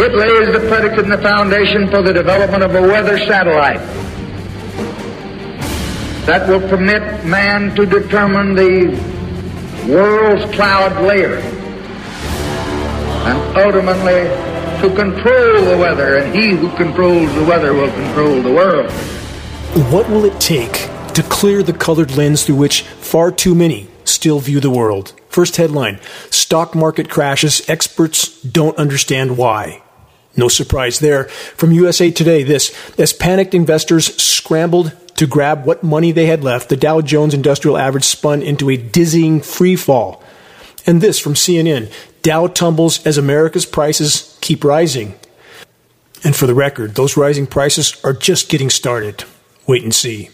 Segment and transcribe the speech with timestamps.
[0.00, 3.80] It lays the predicate and the foundation for the development of a weather satellite
[6.24, 8.96] that will permit man to determine the
[9.88, 11.38] world's cloud layer
[13.26, 14.28] and ultimately
[14.82, 18.92] to control the weather, and he who controls the weather will control the world.
[19.92, 24.38] What will it take to clear the colored lens through which far too many still
[24.38, 25.14] view the world?
[25.28, 25.98] First headline
[26.30, 29.82] Stock market crashes, experts don't understand why.
[30.36, 31.24] No surprise there.
[31.24, 36.68] From USA Today, this as panicked investors scrambled to grab what money they had left,
[36.68, 40.22] the Dow Jones Industrial Average spun into a dizzying free fall.
[40.86, 45.14] And this from CNN Dow tumbles as America's prices keep rising.
[46.24, 49.24] And for the record, those rising prices are just getting started.
[49.66, 50.30] Wait and see.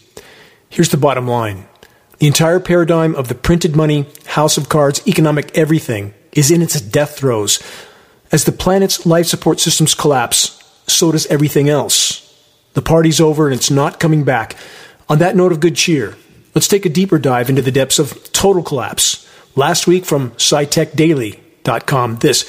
[0.69, 1.67] Here's the bottom line
[2.19, 6.79] the entire paradigm of the printed money, house of cards, economic everything is in its
[6.79, 7.59] death throes.
[8.35, 12.21] As the planet's life support systems collapse, so does everything else.
[12.73, 14.57] The party's over and it's not coming back.
[15.07, 16.17] On that note of good cheer,
[16.53, 19.25] let's take a deeper dive into the depths of total collapse.
[19.55, 22.43] Last week from SciTechDaily.com, this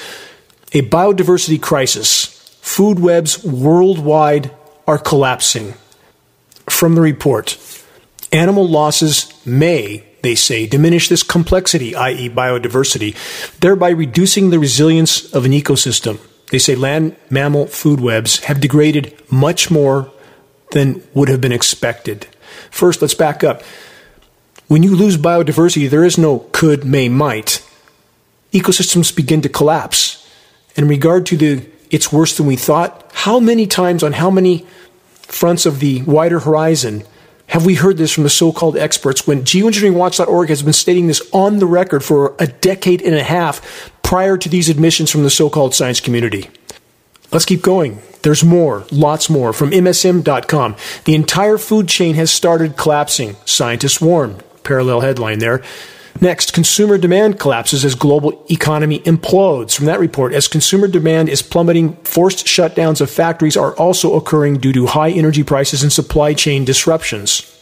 [0.73, 2.25] a biodiversity crisis.
[2.61, 4.51] Food webs worldwide
[4.87, 5.73] are collapsing.
[6.69, 7.57] From the report,
[8.33, 13.15] animal losses may, they say, diminish this complexity, i.e., biodiversity,
[13.61, 16.19] thereby reducing the resilience of an ecosystem.
[16.51, 20.11] They say land mammal food webs have degraded much more
[20.71, 22.27] than would have been expected.
[22.71, 23.63] First, let's back up.
[24.67, 27.65] When you lose biodiversity, there is no could, may, might.
[28.51, 30.27] Ecosystems begin to collapse.
[30.75, 34.67] In regard to the it's worse than we thought, how many times on how many
[35.21, 37.05] fronts of the wider horizon
[37.47, 41.21] have we heard this from the so called experts when geoengineeringwatch.org has been stating this
[41.31, 45.29] on the record for a decade and a half prior to these admissions from the
[45.29, 46.49] so called science community?
[47.31, 47.99] Let's keep going.
[48.21, 49.53] There's more, lots more.
[49.53, 50.75] From MSN.com.
[51.05, 54.41] The entire food chain has started collapsing, scientists warn.
[54.63, 55.63] Parallel headline there.
[56.19, 59.75] Next, consumer demand collapses as global economy implodes.
[59.75, 64.57] From that report, as consumer demand is plummeting, forced shutdowns of factories are also occurring
[64.57, 67.53] due to high energy prices and supply chain disruptions.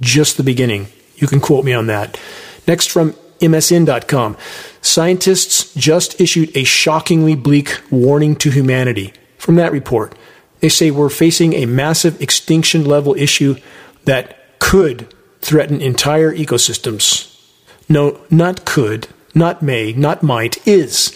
[0.00, 0.88] Just the beginning.
[1.16, 2.20] You can quote me on that.
[2.66, 4.36] Next, from MSN.com.
[4.82, 9.12] Scientists just issued a shockingly bleak warning to humanity.
[9.38, 10.14] From that report,
[10.60, 13.56] they say we're facing a massive extinction level issue
[14.04, 17.31] that could threaten entire ecosystems.
[17.92, 21.14] No, not could, not may, not might, is.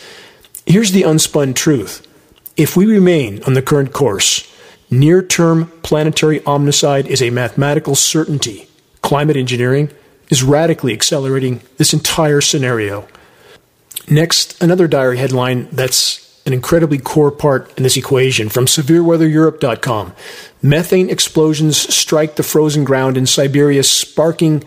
[0.67, 2.07] Here's the unspun truth.
[2.55, 4.47] If we remain on the current course,
[4.91, 8.69] near term planetary omnicide is a mathematical certainty.
[9.01, 9.91] Climate engineering
[10.29, 13.09] is radically accelerating this entire scenario.
[14.11, 20.13] Next, another diary headline that's an incredibly core part in this equation from severeweathereurope.com.
[20.61, 24.63] Methane explosions strike the frozen ground in Siberia, sparking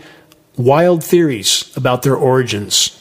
[0.56, 2.96] wild theories about their origins.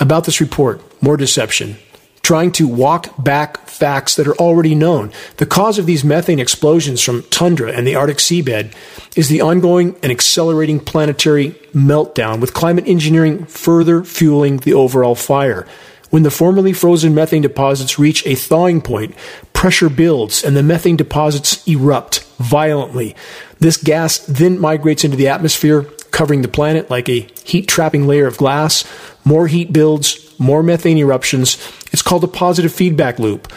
[0.00, 1.76] About this report, more deception,
[2.22, 5.12] trying to walk back facts that are already known.
[5.38, 8.74] The cause of these methane explosions from tundra and the Arctic seabed
[9.16, 15.66] is the ongoing and accelerating planetary meltdown, with climate engineering further fueling the overall fire.
[16.10, 19.14] When the formerly frozen methane deposits reach a thawing point,
[19.52, 23.14] pressure builds and the methane deposits erupt violently.
[23.58, 28.26] This gas then migrates into the atmosphere covering the planet like a heat trapping layer
[28.26, 28.84] of glass.
[29.24, 31.56] More heat builds, more methane eruptions.
[31.92, 33.50] It's called a positive feedback loop,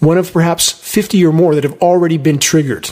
[0.00, 2.90] one of perhaps 50 or more that have already been triggered.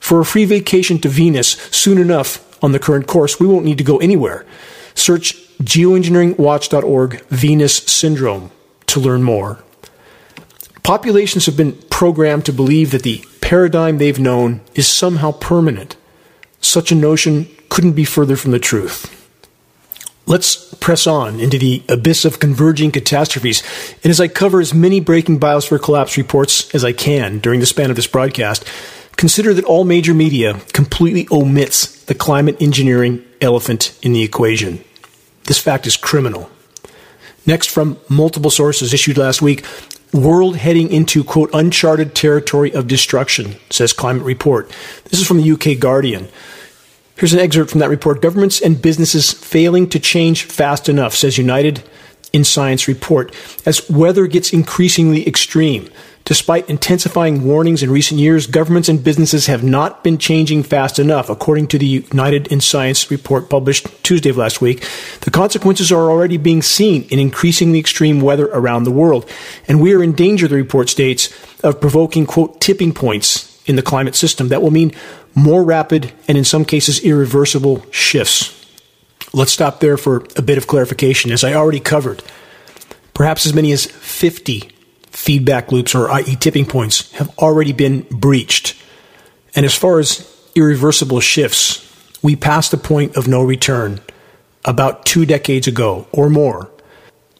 [0.00, 3.78] For a free vacation to Venus soon enough on the current course, we won't need
[3.78, 4.46] to go anywhere.
[4.94, 8.50] Search geoengineeringwatch.org Venus Syndrome
[8.86, 9.62] to learn more.
[10.82, 15.96] Populations have been programmed to believe that the paradigm they've known is somehow permanent.
[16.60, 19.14] Such a notion couldn't be further from the truth.
[20.26, 23.62] Let's press on into the abyss of converging catastrophes.
[24.04, 27.66] And as I cover as many breaking biosphere collapse reports as I can during the
[27.66, 28.62] span of this broadcast,
[29.16, 34.84] consider that all major media completely omits the climate engineering elephant in the equation.
[35.44, 36.50] This fact is criminal.
[37.46, 39.64] Next, from multiple sources issued last week,
[40.12, 44.70] world heading into, quote, uncharted territory of destruction, says Climate Report.
[45.04, 46.28] This is from the UK Guardian.
[47.18, 48.22] Here's an excerpt from that report.
[48.22, 51.82] Governments and businesses failing to change fast enough, says United
[52.32, 53.34] in Science report.
[53.66, 55.90] As weather gets increasingly extreme,
[56.28, 61.30] Despite intensifying warnings in recent years, governments and businesses have not been changing fast enough.
[61.30, 64.86] According to the United in Science report published Tuesday of last week,
[65.22, 69.26] the consequences are already being seen in increasingly extreme weather around the world.
[69.66, 71.32] And we are in danger, the report states,
[71.64, 74.92] of provoking, quote, tipping points in the climate system that will mean
[75.34, 78.54] more rapid and in some cases irreversible shifts.
[79.32, 81.30] Let's stop there for a bit of clarification.
[81.30, 82.22] As I already covered,
[83.14, 84.70] perhaps as many as 50
[85.10, 88.80] feedback loops, or i.e., tipping points, have already been breached.
[89.54, 91.84] And as far as irreversible shifts,
[92.22, 94.00] we passed the point of no return
[94.64, 96.70] about two decades ago or more.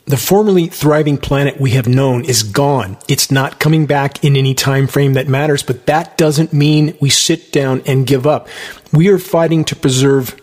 [0.08, 2.96] The formerly thriving planet we have known is gone.
[3.08, 7.10] It's not coming back in any time frame that matters, but that doesn't mean we
[7.10, 8.48] sit down and give up.
[8.90, 10.34] We are fighting to preserve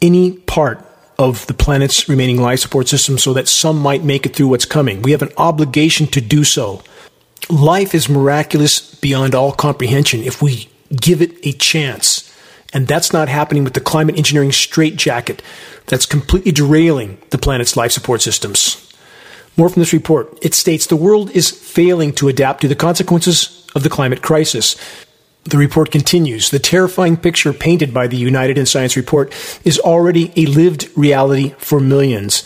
[0.00, 0.86] any part
[1.18, 4.66] of the planet's remaining life support system so that some might make it through what's
[4.66, 5.02] coming.
[5.02, 6.84] We have an obligation to do so.
[7.50, 12.25] Life is miraculous beyond all comprehension if we give it a chance.
[12.72, 15.42] And that's not happening with the climate engineering straitjacket
[15.86, 18.82] that's completely derailing the planet's life support systems.
[19.56, 20.36] More from this report.
[20.42, 24.76] It states the world is failing to adapt to the consequences of the climate crisis.
[25.44, 26.50] The report continues.
[26.50, 29.32] The terrifying picture painted by the United in Science report
[29.64, 32.42] is already a lived reality for millions.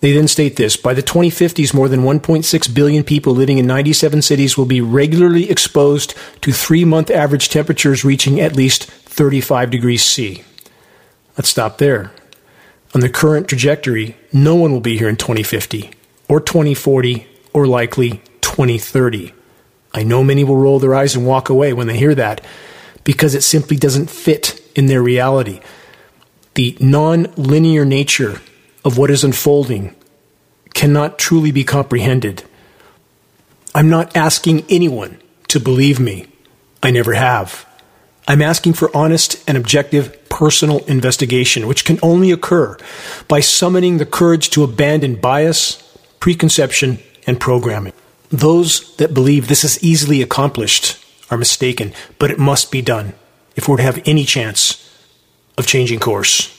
[0.00, 4.20] They then state this By the 2050s, more than 1.6 billion people living in 97
[4.20, 10.02] cities will be regularly exposed to three month average temperatures reaching at least 35 degrees
[10.02, 10.42] C.
[11.36, 12.12] Let's stop there.
[12.94, 15.90] On the current trajectory, no one will be here in 2050,
[16.28, 19.34] or 2040, or likely 2030.
[19.92, 22.40] I know many will roll their eyes and walk away when they hear that
[23.04, 25.60] because it simply doesn't fit in their reality.
[26.54, 28.40] The non linear nature
[28.82, 29.94] of what is unfolding
[30.72, 32.44] cannot truly be comprehended.
[33.74, 36.28] I'm not asking anyone to believe me.
[36.82, 37.66] I never have.
[38.28, 42.76] I'm asking for honest and objective personal investigation, which can only occur
[43.28, 45.82] by summoning the courage to abandon bias,
[46.20, 47.92] preconception, and programming.
[48.30, 53.14] Those that believe this is easily accomplished are mistaken, but it must be done
[53.56, 54.88] if we're to have any chance
[55.58, 56.58] of changing course.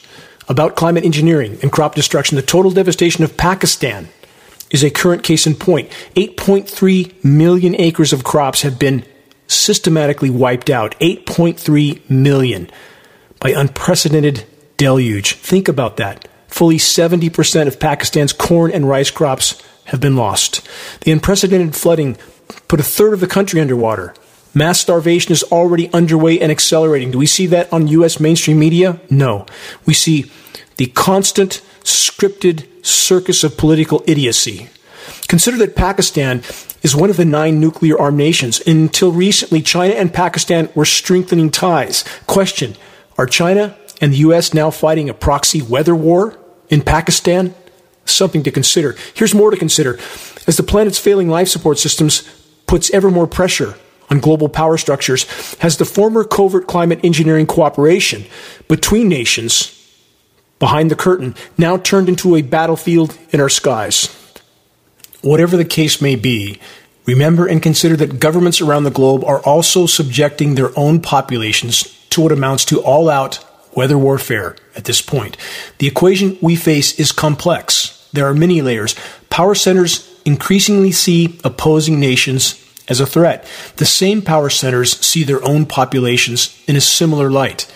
[0.49, 4.09] About climate engineering and crop destruction, the total devastation of Pakistan
[4.69, 5.89] is a current case in point.
[6.15, 9.05] 8.3 million acres of crops have been
[9.53, 10.99] systematically wiped out.
[10.99, 12.69] 8.3 million
[13.39, 14.45] by unprecedented
[14.77, 15.33] deluge.
[15.35, 16.27] Think about that.
[16.47, 20.67] Fully 70% of Pakistan's corn and rice crops have been lost.
[21.01, 22.17] The unprecedented flooding
[22.67, 24.13] put a third of the country underwater.
[24.53, 27.11] Mass starvation is already underway and accelerating.
[27.11, 28.19] Do we see that on U.S.
[28.19, 29.01] mainstream media?
[29.09, 29.47] No.
[29.85, 30.31] We see
[30.77, 34.69] the constant, scripted circus of political idiocy.
[35.27, 36.43] Consider that Pakistan
[36.83, 38.61] is one of the nine nuclear armed nations.
[38.67, 42.03] Until recently, China and Pakistan were strengthening ties.
[42.27, 42.75] Question
[43.17, 44.53] Are China and the U.S.
[44.53, 46.37] now fighting a proxy weather war
[46.69, 47.55] in Pakistan?
[48.05, 48.95] something to consider.
[49.13, 49.99] Here's more to consider.
[50.47, 52.23] As the planet's failing life support systems
[52.67, 53.75] puts ever more pressure
[54.09, 55.23] on global power structures,
[55.59, 58.25] has the former covert climate engineering cooperation
[58.67, 59.79] between nations
[60.59, 64.12] behind the curtain now turned into a battlefield in our skies.
[65.23, 66.59] Whatever the case may be,
[67.05, 72.19] remember and consider that governments around the globe are also subjecting their own populations to
[72.19, 73.43] what amounts to all out
[73.73, 75.37] weather warfare at this point.
[75.77, 78.09] The equation we face is complex.
[78.11, 78.95] There are many layers.
[79.29, 82.59] Power centers increasingly see opposing nations
[82.89, 83.47] as a threat.
[83.77, 87.71] The same power centers see their own populations in a similar light.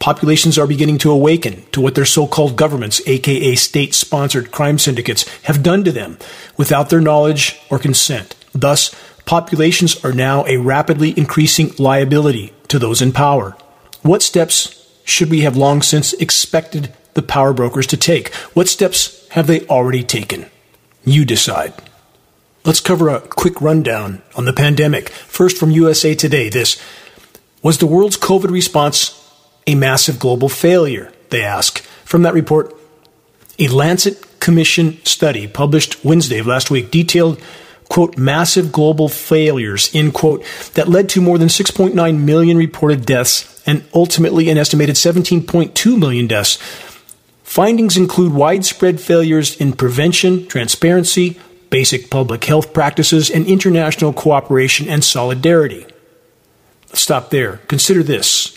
[0.00, 4.78] Populations are beginning to awaken to what their so called governments, aka state sponsored crime
[4.78, 6.18] syndicates, have done to them
[6.56, 8.34] without their knowledge or consent.
[8.54, 8.94] Thus,
[9.26, 13.54] populations are now a rapidly increasing liability to those in power.
[14.00, 18.34] What steps should we have long since expected the power brokers to take?
[18.54, 20.46] What steps have they already taken?
[21.04, 21.74] You decide.
[22.64, 25.10] Let's cover a quick rundown on the pandemic.
[25.10, 26.82] First, from USA Today, this
[27.62, 29.19] Was the world's COVID response
[29.66, 31.12] a massive global failure?
[31.30, 31.80] They ask.
[32.04, 32.74] From that report,
[33.58, 37.40] a Lancet Commission study published Wednesday of last week detailed
[37.90, 43.62] quote, massive global failures, end quote, that led to more than 6.9 million reported deaths
[43.66, 46.56] and ultimately an estimated 17.2 million deaths.
[47.42, 51.38] Findings include widespread failures in prevention, transparency,
[51.68, 55.84] basic public health practices, and international cooperation and solidarity.
[56.92, 57.58] Stop there.
[57.66, 58.56] Consider this.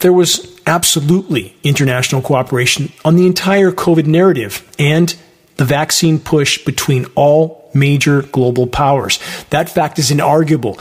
[0.00, 5.14] There was absolutely international cooperation on the entire COVID narrative and
[5.56, 9.18] the vaccine push between all major global powers.
[9.50, 10.78] That fact is inarguable.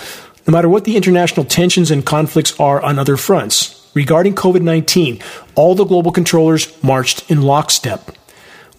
[0.48, 5.22] No matter what the international tensions and conflicts are on other fronts, regarding COVID 19,
[5.56, 8.12] all the global controllers marched in lockstep.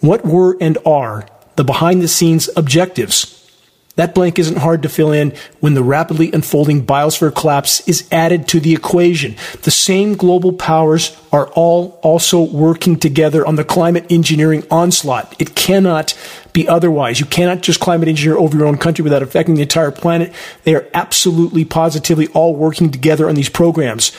[0.00, 1.26] What were and are
[1.56, 3.35] the behind the scenes objectives
[3.96, 8.46] that blank isn't hard to fill in when the rapidly unfolding biosphere collapse is added
[8.48, 9.36] to the equation.
[9.62, 15.34] The same global powers are all also working together on the climate engineering onslaught.
[15.38, 16.16] It cannot
[16.52, 17.20] be otherwise.
[17.20, 20.32] You cannot just climate engineer over your own country without affecting the entire planet.
[20.64, 24.12] They are absolutely positively all working together on these programs.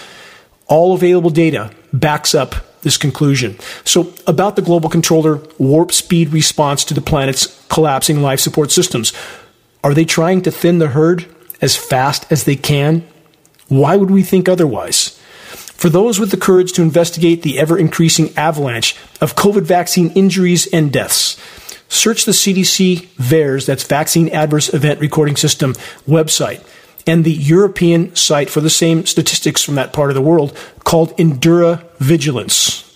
[0.65, 3.57] All available data backs up this conclusion.
[3.85, 9.13] So, about the global controller warp speed response to the planet's collapsing life support systems.
[9.83, 11.25] Are they trying to thin the herd
[11.61, 13.07] as fast as they can?
[13.67, 15.19] Why would we think otherwise?
[15.47, 20.67] For those with the courage to investigate the ever increasing avalanche of COVID vaccine injuries
[20.73, 21.37] and deaths,
[21.87, 25.73] search the CDC VAERS, that's Vaccine Adverse Event Recording System
[26.07, 26.65] website,
[27.05, 31.15] and the European site for the same statistics from that part of the world called
[31.17, 32.86] Endura Vigilance.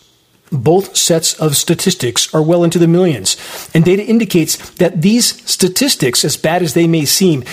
[0.51, 3.37] Both sets of statistics are well into the millions,
[3.73, 7.43] and data indicates that these statistics, as bad as they may seem,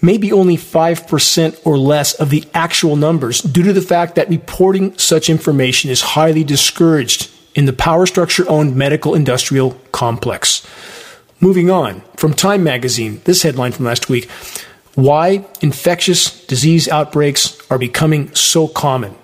[0.00, 4.28] may be only 5% or less of the actual numbers due to the fact that
[4.28, 10.66] reporting such information is highly discouraged in the power structure owned medical industrial complex.
[11.40, 14.30] Moving on, from Time magazine, this headline from last week
[14.94, 19.14] Why infectious disease outbreaks are becoming so common.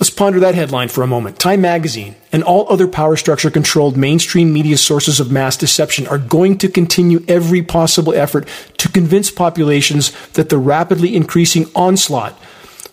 [0.00, 1.38] Let's ponder that headline for a moment.
[1.38, 6.16] Time magazine and all other power structure controlled mainstream media sources of mass deception are
[6.16, 12.34] going to continue every possible effort to convince populations that the rapidly increasing onslaught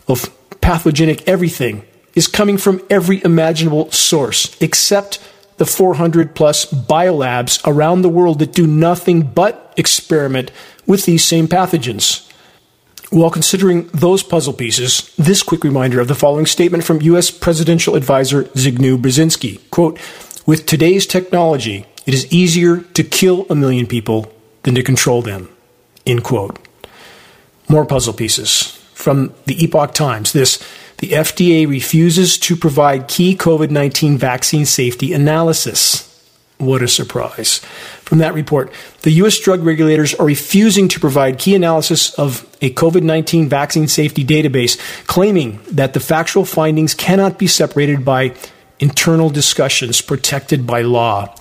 [0.10, 8.02] of pathogenic everything is coming from every imaginable source except the 400 plus biolabs around
[8.02, 10.52] the world that do nothing but experiment
[10.86, 12.27] with these same pathogens.
[13.10, 17.32] While considering those puzzle pieces, this quick reminder of the following statement from U.S.
[17.32, 19.98] presidential advisor Zbigniew Brzezinski, quote,
[20.46, 24.32] with today's technology, it is easier to kill a million people
[24.64, 25.50] than to control them,
[26.06, 26.60] end quote.
[27.70, 30.34] More puzzle pieces from the Epoch Times.
[30.34, 30.58] This,
[30.98, 36.07] the FDA refuses to provide key COVID-19 vaccine safety analysis.
[36.58, 37.60] What a surprise.
[38.02, 38.72] From that report,
[39.04, 39.38] the U.S.
[39.40, 44.80] drug regulators are refusing to provide key analysis of a COVID 19 vaccine safety database,
[45.06, 48.34] claiming that the factual findings cannot be separated by
[48.80, 51.34] internal discussions protected by law.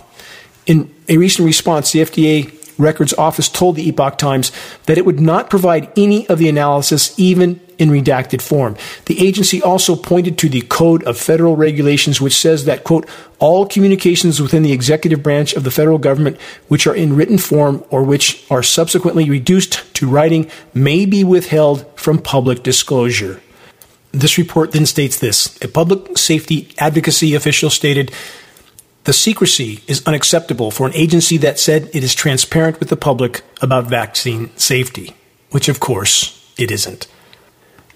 [0.67, 4.53] In a recent response, the FDA Records Office told the Epoch Times
[4.87, 8.77] that it would not provide any of the analysis, even in redacted form.
[9.07, 13.67] The agency also pointed to the Code of Federal Regulations, which says that, quote, all
[13.67, 18.03] communications within the executive branch of the federal government, which are in written form or
[18.03, 23.43] which are subsequently reduced to writing, may be withheld from public disclosure.
[24.13, 28.11] This report then states this a public safety advocacy official stated,
[29.07, 33.43] the secrecy is unacceptable for an agency that said it is transparent with the public
[33.63, 35.15] about vaccine safety,
[35.51, 37.07] which of course it isn't.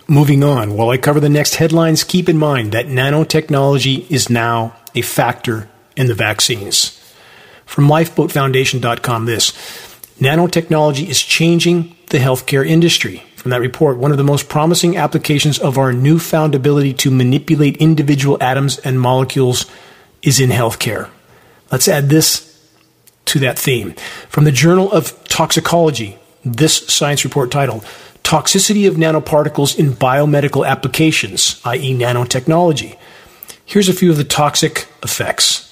[0.06, 4.76] Moving on, while I cover the next headlines, keep in mind that nanotechnology is now
[4.94, 6.96] a factor in the vaccines.
[7.66, 9.50] From lifeboatfoundation.com, this
[10.20, 13.24] nanotechnology is changing the healthcare industry.
[13.34, 17.78] From that report, one of the most promising applications of our newfound ability to manipulate
[17.78, 19.66] individual atoms and molecules
[20.22, 21.08] is in healthcare.
[21.70, 22.46] Let's add this
[23.26, 23.94] to that theme.
[24.28, 27.84] From the Journal of Toxicology, this science report titled
[28.24, 32.96] toxicity of nanoparticles in biomedical applications, i.e., nanotechnology.
[33.64, 35.66] Here's a few of the toxic effects.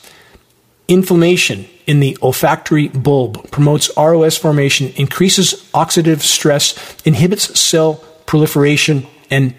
[0.89, 9.55] Inflammation in the olfactory bulb promotes ROS formation, increases oxidative stress, inhibits cell proliferation and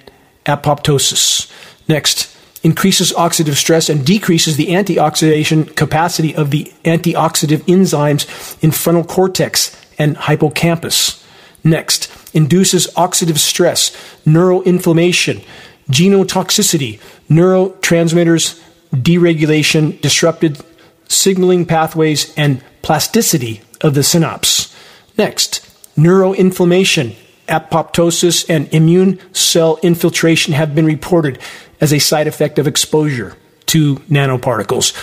[0.46, 1.51] apoptosis.
[1.88, 9.04] Next, increases oxidative stress and decreases the antioxidation capacity of the antioxidant enzymes in frontal
[9.04, 11.24] cortex and hippocampus.
[11.63, 13.92] Next, induces oxidative stress,
[14.25, 15.44] neuroinflammation,
[15.89, 17.00] genotoxicity,
[17.30, 18.62] neurotransmitters
[18.94, 20.60] deregulation, disrupted
[21.08, 24.75] signaling pathways, and plasticity of the synapse.
[25.18, 27.16] Next, neuroinflammation,
[27.50, 31.39] apoptosis, and immune cell infiltration have been reported
[31.82, 33.36] as a side effect of exposure
[33.68, 34.94] to nanoparticles.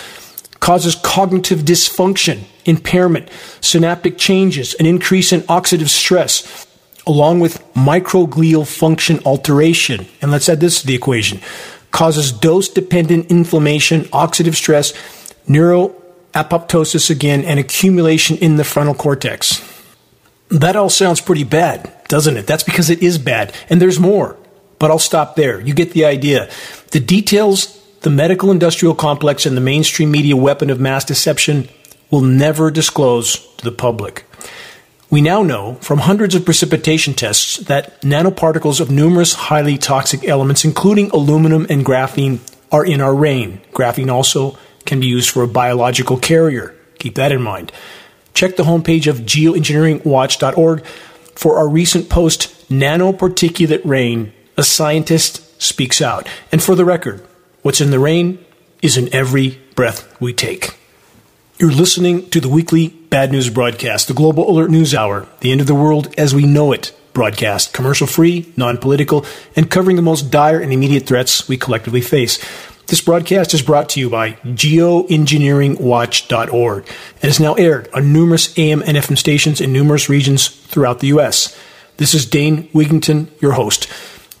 [0.59, 3.29] Causes cognitive dysfunction, impairment,
[3.61, 6.65] synaptic changes, an increase in oxidative stress,
[7.05, 10.07] along with microglial function alteration.
[10.21, 11.41] And let's add this to the equation
[11.91, 14.93] causes dose dependent inflammation, oxidative stress,
[15.47, 19.76] neuroapoptosis again, and accumulation in the frontal cortex.
[20.49, 22.47] That all sounds pretty bad, doesn't it?
[22.47, 24.37] That's because it is bad, and there's more.
[24.79, 25.59] But I'll stop there.
[25.59, 26.49] You get the idea.
[26.91, 31.67] The details the medical industrial complex and the mainstream media weapon of mass deception
[32.11, 34.23] will never disclose to the public.
[35.09, 40.65] We now know from hundreds of precipitation tests that nanoparticles of numerous highly toxic elements,
[40.65, 42.39] including aluminum and graphene,
[42.71, 43.61] are in our rain.
[43.73, 46.75] Graphene also can be used for a biological carrier.
[46.99, 47.71] Keep that in mind.
[48.37, 50.85] Check the homepage of geoengineeringwatch.org
[51.33, 56.29] for our recent post, Nanoparticulate Rain, a scientist speaks out.
[56.51, 57.25] And for the record,
[57.63, 58.37] what's in the rain
[58.83, 60.77] is in every breath we take.
[61.57, 65.59] You're listening to the weekly Bad News broadcast, the Global Alert News Hour, the end
[65.59, 69.25] of the world as we know it broadcast, commercial free, non political,
[69.55, 72.37] and covering the most dire and immediate threats we collectively face.
[72.87, 76.87] This broadcast is brought to you by geoengineeringwatch.org
[77.21, 81.07] and is now aired on numerous AM and FM stations in numerous regions throughout the
[81.07, 81.53] U.S.
[81.97, 83.89] This is Dane Wigington, your host.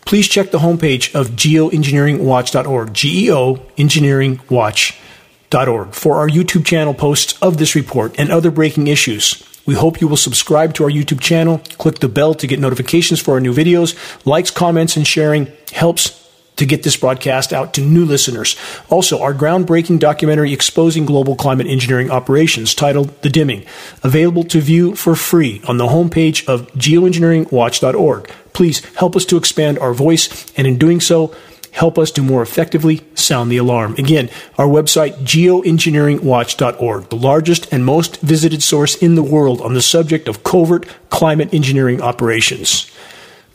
[0.05, 7.75] Please check the homepage of geoengineeringwatch.org, G-E-O engineeringwatch.org for our YouTube channel posts of this
[7.75, 9.43] report and other breaking issues.
[9.65, 13.19] We hope you will subscribe to our YouTube channel, click the bell to get notifications
[13.19, 13.93] for our new videos.
[14.25, 16.26] Likes, comments, and sharing helps
[16.57, 18.55] to get this broadcast out to new listeners.
[18.89, 23.65] Also, our groundbreaking documentary exposing global climate engineering operations titled The Dimming,
[24.03, 28.31] available to view for free on the homepage of geoengineeringwatch.org.
[28.53, 31.33] Please help us to expand our voice, and in doing so,
[31.71, 33.93] help us to more effectively sound the alarm.
[33.99, 39.81] Again, our website, geoengineeringwatch.org, the largest and most visited source in the world on the
[39.81, 42.91] subject of covert climate engineering operations.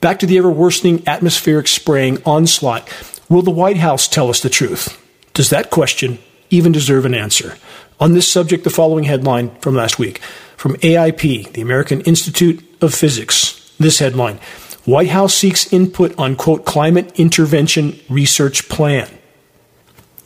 [0.02, 2.92] Back to the ever worsening atmospheric spraying onslaught.
[3.28, 5.00] Will the White House tell us the truth?
[5.32, 6.18] Does that question
[6.50, 7.56] even deserve an answer?
[8.00, 10.18] On this subject, the following headline from last week
[10.56, 13.72] from AIP, the American Institute of Physics.
[13.78, 14.40] This headline
[14.84, 19.08] White House seeks input on, quote, climate intervention research plan.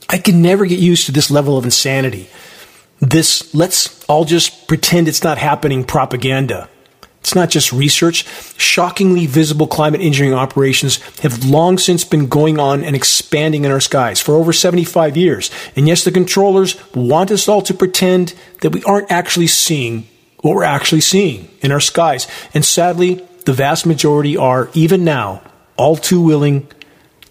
[0.08, 2.30] I can never get used to this level of insanity.
[3.00, 6.70] This, let's all just pretend it's not happening propaganda.
[7.26, 8.24] It's not just research.
[8.56, 13.80] Shockingly visible climate engineering operations have long since been going on and expanding in our
[13.80, 15.50] skies for over 75 years.
[15.74, 20.06] And yes, the controllers want us all to pretend that we aren't actually seeing
[20.42, 22.28] what we're actually seeing in our skies.
[22.54, 25.42] And sadly, the vast majority are, even now,
[25.76, 26.68] all too willing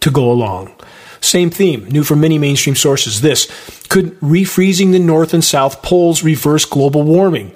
[0.02, 0.76] to go along.
[1.22, 3.22] Same theme, new from many mainstream sources.
[3.22, 3.46] This
[3.88, 7.56] could refreezing the North and South poles reverse global warming?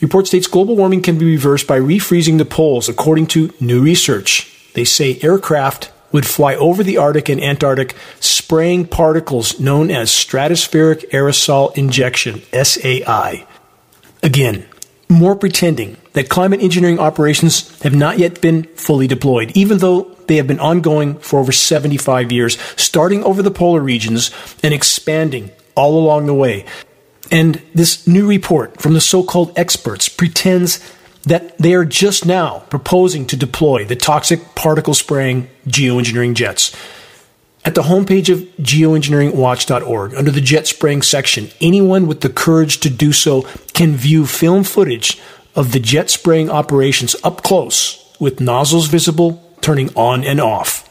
[0.00, 4.70] Report states global warming can be reversed by refreezing the poles, according to new research.
[4.74, 11.10] They say aircraft would fly over the Arctic and Antarctic spraying particles known as stratospheric
[11.10, 13.46] aerosol injection, SAI.
[14.22, 14.66] Again,
[15.08, 20.36] more pretending that climate engineering operations have not yet been fully deployed, even though they
[20.36, 24.30] have been ongoing for over 75 years, starting over the polar regions
[24.62, 26.64] and expanding all along the way.
[27.30, 30.80] And this new report from the so called experts pretends
[31.24, 36.74] that they are just now proposing to deploy the toxic particle spraying geoengineering jets.
[37.64, 42.88] At the homepage of geoengineeringwatch.org, under the jet spraying section, anyone with the courage to
[42.88, 43.42] do so
[43.74, 45.20] can view film footage
[45.54, 50.88] of the jet spraying operations up close with nozzles visible, turning on and off.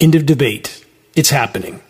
[0.00, 0.84] End of debate.
[1.14, 1.82] It's happening.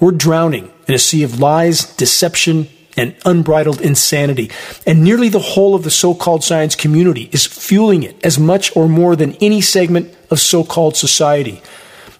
[0.00, 4.50] We're drowning in a sea of lies, deception, and unbridled insanity.
[4.86, 8.74] And nearly the whole of the so called science community is fueling it as much
[8.76, 11.62] or more than any segment of so called society.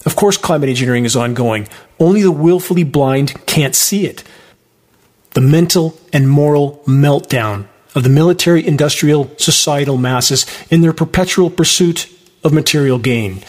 [0.04, 1.68] Of course, climate engineering is ongoing.
[2.00, 4.24] Only the willfully blind can't see it.
[5.30, 12.08] The mental and moral meltdown of the military industrial societal masses in their perpetual pursuit
[12.42, 13.42] of material gain,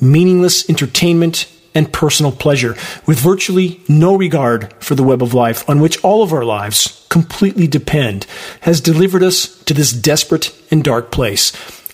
[0.00, 5.80] meaningless entertainment, and personal pleasure, with virtually no regard for the web of life on
[5.80, 8.26] which all of our lives completely depend,
[8.62, 11.50] has delivered us to this desperate and dark place.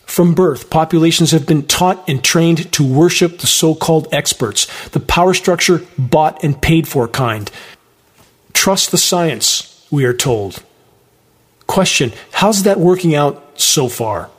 [0.07, 5.01] From birth, populations have been taught and trained to worship the so called experts, the
[5.01, 7.51] power structure bought and paid for kind.
[8.53, 10.62] Trust the science, we are told.
[11.67, 14.31] Question How's that working out so far?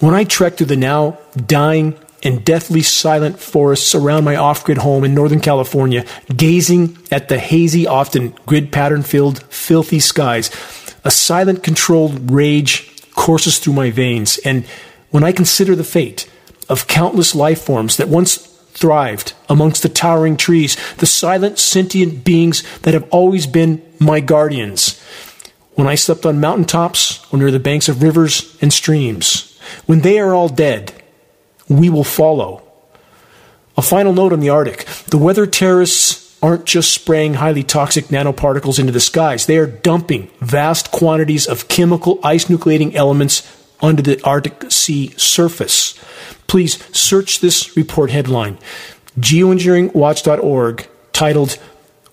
[0.00, 4.78] When I trek through the now dying and deathly silent forests around my off grid
[4.78, 6.04] home in Northern California,
[6.36, 10.50] gazing at the hazy, often grid pattern filled, filthy skies,
[11.04, 14.38] a silent, controlled rage courses through my veins.
[14.38, 14.66] And
[15.10, 16.28] when I consider the fate
[16.68, 22.64] of countless life forms that once thrived amongst the towering trees, the silent, sentient beings
[22.80, 25.00] that have always been my guardians,
[25.74, 29.56] when I slept on mountaintops or near the banks of rivers and streams.
[29.86, 30.92] When they are all dead,
[31.68, 32.62] we will follow.
[33.76, 34.84] A final note on the Arctic.
[35.10, 40.30] The weather terrorists aren't just spraying highly toxic nanoparticles into the skies, they are dumping
[40.40, 43.42] vast quantities of chemical ice nucleating elements
[43.80, 45.98] onto the Arctic Sea surface.
[46.46, 48.58] Please search this report headline
[49.18, 51.52] geoengineeringwatch.org titled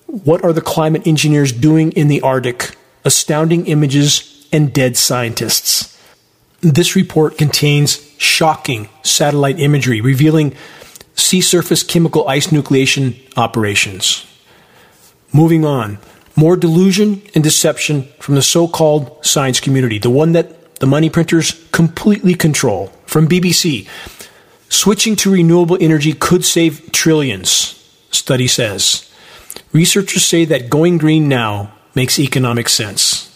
[0.07, 2.77] What Are the Climate Engineers Doing in the Arctic?
[3.05, 5.92] astounding images, and dead scientists.
[6.63, 10.55] This report contains shocking satellite imagery revealing
[11.13, 14.25] sea surface chemical ice nucleation operations.
[15.33, 15.97] Moving on,
[16.37, 21.09] more delusion and deception from the so called science community, the one that the money
[21.09, 22.87] printers completely control.
[23.07, 23.87] From BBC,
[24.69, 27.77] switching to renewable energy could save trillions,
[28.09, 29.11] study says.
[29.73, 33.32] Researchers say that going green now makes economic sense.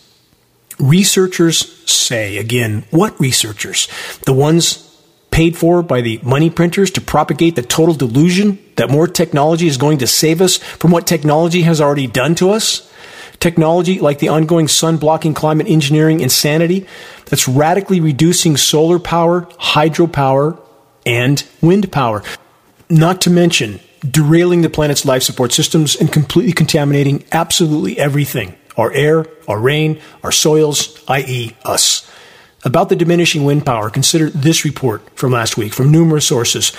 [0.80, 3.88] Researchers say, again, what researchers?
[4.26, 4.84] The ones
[5.32, 9.78] paid for by the money printers to propagate the total delusion that more technology is
[9.78, 12.92] going to save us from what technology has already done to us?
[13.40, 16.88] Technology like the ongoing sun blocking climate engineering insanity
[17.26, 20.60] that's radically reducing solar power, hydropower,
[21.06, 22.24] and wind power.
[22.90, 28.92] Not to mention derailing the planet's life support systems and completely contaminating absolutely everything our
[28.94, 32.10] air, our rain, our soils, i.e., us.
[32.64, 36.72] About the diminishing wind power, consider this report from last week from numerous sources.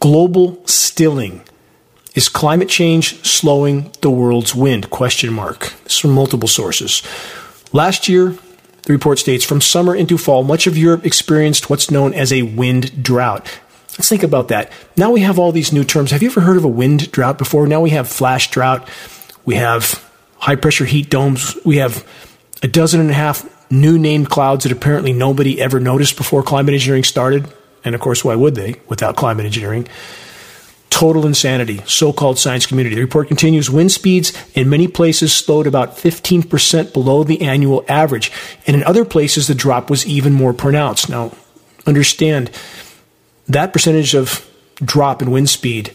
[0.00, 1.42] Global stilling.
[2.14, 4.88] Is climate change slowing the world's wind?
[4.88, 5.74] Question mark.
[5.84, 7.02] This is from multiple sources.
[7.72, 8.36] Last year,
[8.82, 12.42] the report states from summer into fall, much of Europe experienced what's known as a
[12.42, 13.60] wind drought.
[13.98, 14.70] Let's think about that.
[14.96, 16.10] Now we have all these new terms.
[16.10, 17.66] Have you ever heard of a wind drought before?
[17.66, 18.88] Now we have flash drought.
[19.44, 20.05] We have
[20.38, 21.56] high pressure heat domes.
[21.64, 22.06] We have
[22.62, 26.74] a dozen and a half new named clouds that apparently nobody ever noticed before climate
[26.74, 27.52] engineering started.
[27.84, 29.88] And of course, why would they without climate engineering?
[30.90, 32.96] Total insanity, so called science community.
[32.96, 38.32] The report continues wind speeds in many places slowed about 15% below the annual average.
[38.66, 41.08] And in other places, the drop was even more pronounced.
[41.08, 41.32] Now,
[41.86, 42.50] understand
[43.46, 45.94] that percentage of drop in wind speed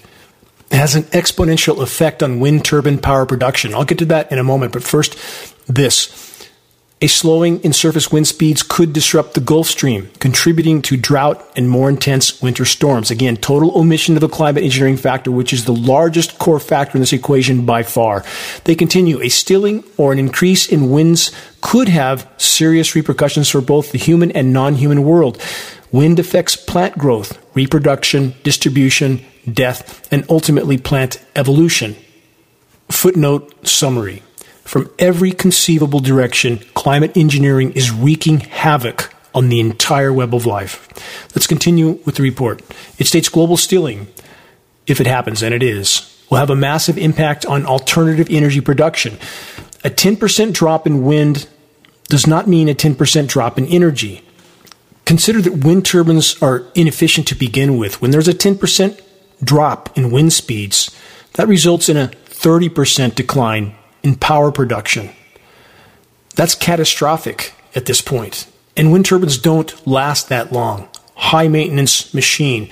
[0.72, 3.74] has an exponential effect on wind turbine power production.
[3.74, 5.18] I'll get to that in a moment, but first,
[5.68, 6.28] this.
[7.04, 11.68] A slowing in surface wind speeds could disrupt the Gulf Stream, contributing to drought and
[11.68, 13.10] more intense winter storms.
[13.10, 17.02] Again, total omission of the climate engineering factor, which is the largest core factor in
[17.02, 18.24] this equation by far.
[18.66, 21.32] They continue a stilling or an increase in winds
[21.62, 25.42] could have serious repercussions for both the human and non human world.
[25.92, 31.96] Wind affects plant growth, reproduction, distribution, death, and ultimately plant evolution.
[32.90, 34.24] Footnote summary.
[34.64, 40.88] From every conceivable direction, climate engineering is wreaking havoc on the entire web of life.
[41.36, 42.62] Let's continue with the report.
[42.98, 44.08] It states global stilling,
[44.88, 49.18] if it happens, and it is, will have a massive impact on alternative energy production.
[49.84, 51.48] A 10% drop in wind
[52.08, 54.22] does not mean a 10% drop in energy.
[55.06, 58.02] Consider that wind turbines are inefficient to begin with.
[58.02, 59.02] When there's a 10%
[59.44, 60.96] drop in wind speeds,
[61.34, 65.10] that results in a 30% decline in power production.
[66.36, 68.48] That's catastrophic at this point.
[68.76, 70.90] And wind turbines don't last that long.
[71.16, 72.70] High maintenance machine.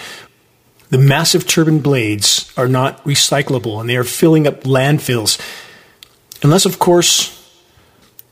[0.89, 5.39] The massive turbine blades are not recyclable and they are filling up landfills.
[6.41, 7.35] Unless, of course,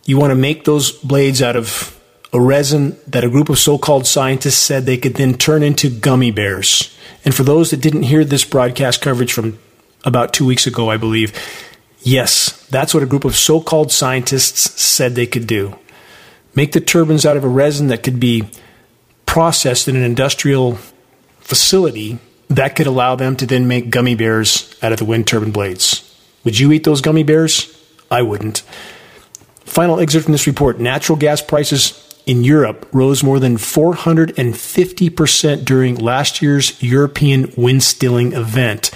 [0.05, 1.96] you want to make those blades out of
[2.33, 5.89] a resin that a group of so called scientists said they could then turn into
[5.89, 6.95] gummy bears.
[7.23, 9.59] And for those that didn't hear this broadcast coverage from
[10.03, 11.33] about two weeks ago, I believe,
[11.99, 15.77] yes, that's what a group of so called scientists said they could do.
[16.55, 18.49] Make the turbines out of a resin that could be
[19.25, 20.75] processed in an industrial
[21.39, 25.51] facility that could allow them to then make gummy bears out of the wind turbine
[25.51, 26.03] blades.
[26.43, 27.73] Would you eat those gummy bears?
[28.09, 28.59] I wouldn't.
[29.65, 35.95] Final excerpt from this report natural gas prices in Europe rose more than 450% during
[35.95, 38.91] last year's European wind stilling event.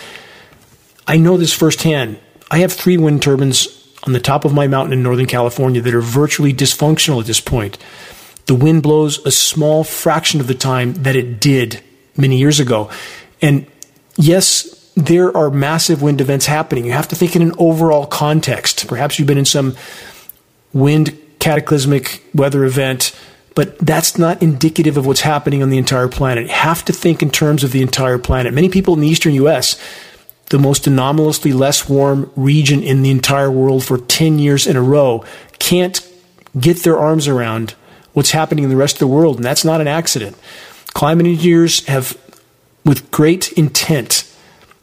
[1.07, 2.19] I know this firsthand.
[2.51, 3.69] I have three wind turbines
[4.03, 7.39] on the top of my mountain in Northern California that are virtually dysfunctional at this
[7.39, 7.77] point.
[8.47, 11.81] The wind blows a small fraction of the time that it did
[12.17, 12.89] many years ago.
[13.41, 13.65] And
[14.17, 16.85] yes, there are massive wind events happening.
[16.85, 18.87] You have to think in an overall context.
[18.87, 19.77] Perhaps you've been in some
[20.73, 23.13] wind cataclysmic weather event,
[23.55, 26.45] but that's not indicative of what's happening on the entire planet.
[26.45, 28.53] You have to think in terms of the entire planet.
[28.53, 29.81] Many people in the eastern US,
[30.49, 34.81] the most anomalously less warm region in the entire world for 10 years in a
[34.81, 35.25] row,
[35.59, 36.07] can't
[36.57, 37.73] get their arms around
[38.13, 40.37] what's happening in the rest of the world, and that's not an accident.
[40.93, 42.17] Climate engineers have,
[42.85, 44.29] with great intent,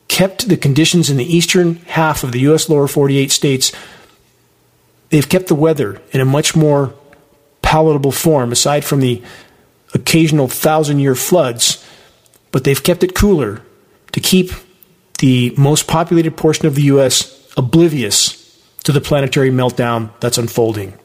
[0.09, 2.69] kept the conditions in the eastern half of the U.S.
[2.69, 3.73] lower 48 states,
[5.11, 6.95] they've kept the weather in a much more
[7.63, 9.23] palatable form, aside from the
[9.95, 11.85] occasional thousand year floods,
[12.51, 13.63] but they've kept it cooler
[14.13, 14.51] to keep
[15.19, 17.53] the most populated portion of the U.S.
[17.57, 18.39] oblivious
[18.85, 20.99] to the planetary meltdown that's unfolding.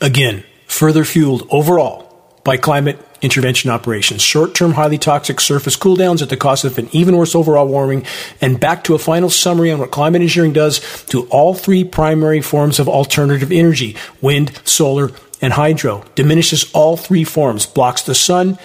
[0.00, 6.28] Again, further fueled overall by climate intervention operations, short term highly toxic surface cooldowns at
[6.28, 8.04] the cost of an even worse overall warming,
[8.40, 12.40] and back to a final summary on what climate engineering does to all three primary
[12.40, 13.96] forms of alternative energy.
[14.20, 16.04] Wind, solar, and hydro.
[16.14, 18.58] Diminishes all three forms, blocks the sun,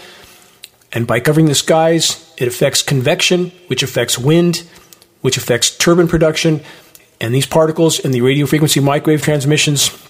[0.91, 4.63] and by covering the skies, it affects convection, which affects wind,
[5.21, 6.61] which affects turbine production,
[7.19, 10.06] and these particles and the radio frequency microwave transmissions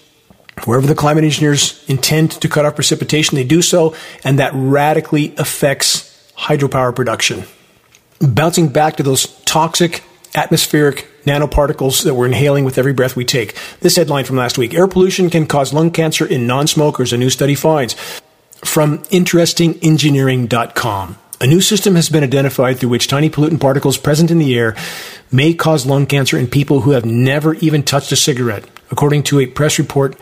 [0.65, 5.35] Wherever the climate engineers intend to cut off precipitation, they do so, and that radically
[5.37, 7.43] affects hydropower production.
[8.19, 10.03] Bouncing back to those toxic
[10.35, 13.57] atmospheric nanoparticles that we're inhaling with every breath we take.
[13.81, 17.17] This headline from last week Air pollution can cause lung cancer in non smokers, a
[17.17, 17.95] new study finds.
[18.63, 21.17] From interestingengineering.com.
[21.39, 24.76] A new system has been identified through which tiny pollutant particles present in the air
[25.32, 29.39] may cause lung cancer in people who have never even touched a cigarette, according to
[29.39, 30.17] a press report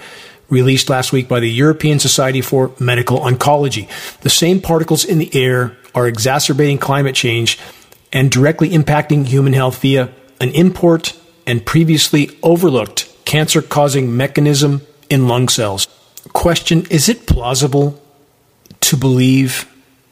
[0.49, 3.87] released last week by the European Society for Medical Oncology.
[4.21, 7.57] The same particles in the air are exacerbating climate change
[8.11, 15.29] and directly impacting human health via an import and previously overlooked cancer causing mechanism in
[15.29, 15.87] lung cells.
[16.33, 18.01] Question Is it plausible
[18.81, 19.71] to believe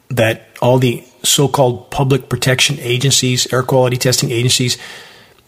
[0.09, 4.77] that all the so called public protection agencies, air quality testing agencies,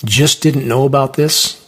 [0.03, 1.61] just didn't know about this?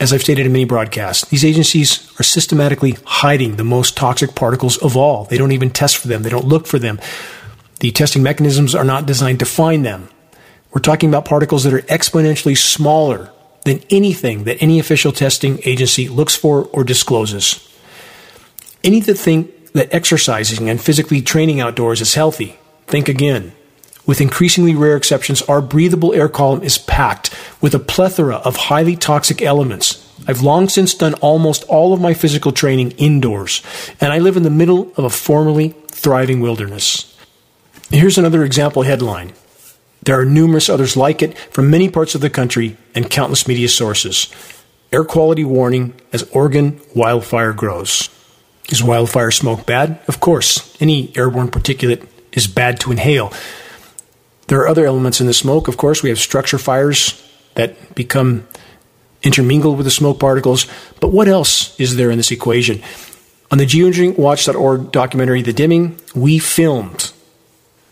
[0.00, 4.76] As I've stated in many broadcasts, these agencies are systematically hiding the most toxic particles
[4.78, 5.24] of all.
[5.24, 7.00] They don't even test for them, they don't look for them.
[7.78, 10.08] The testing mechanisms are not designed to find them.
[10.72, 13.30] We're talking about particles that are exponentially smaller
[13.64, 17.64] than anything that any official testing agency looks for or discloses.
[18.82, 19.00] Any
[19.78, 23.52] that exercising and physically training outdoors is healthy, think again.
[24.06, 28.96] With increasingly rare exceptions, our breathable air column is packed with a plethora of highly
[28.96, 30.04] toxic elements.
[30.26, 33.62] I've long since done almost all of my physical training indoors,
[34.00, 37.16] and I live in the middle of a formerly thriving wilderness.
[37.90, 39.32] Here's another example headline.
[40.02, 43.68] There are numerous others like it from many parts of the country and countless media
[43.68, 44.28] sources.
[44.90, 48.08] Air quality warning as Oregon wildfire grows.
[48.68, 49.98] Is wildfire smoke bad?
[50.08, 50.76] Of course.
[50.80, 53.32] Any airborne particulate is bad to inhale.
[54.48, 55.68] There are other elements in the smoke.
[55.68, 57.22] Of course, we have structure fires
[57.54, 58.46] that become
[59.22, 60.66] intermingled with the smoke particles.
[61.00, 62.82] But what else is there in this equation?
[63.50, 67.12] On the geoengineeringwatch.org documentary, The Dimming, we filmed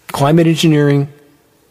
[0.08, 1.12] climate engineering,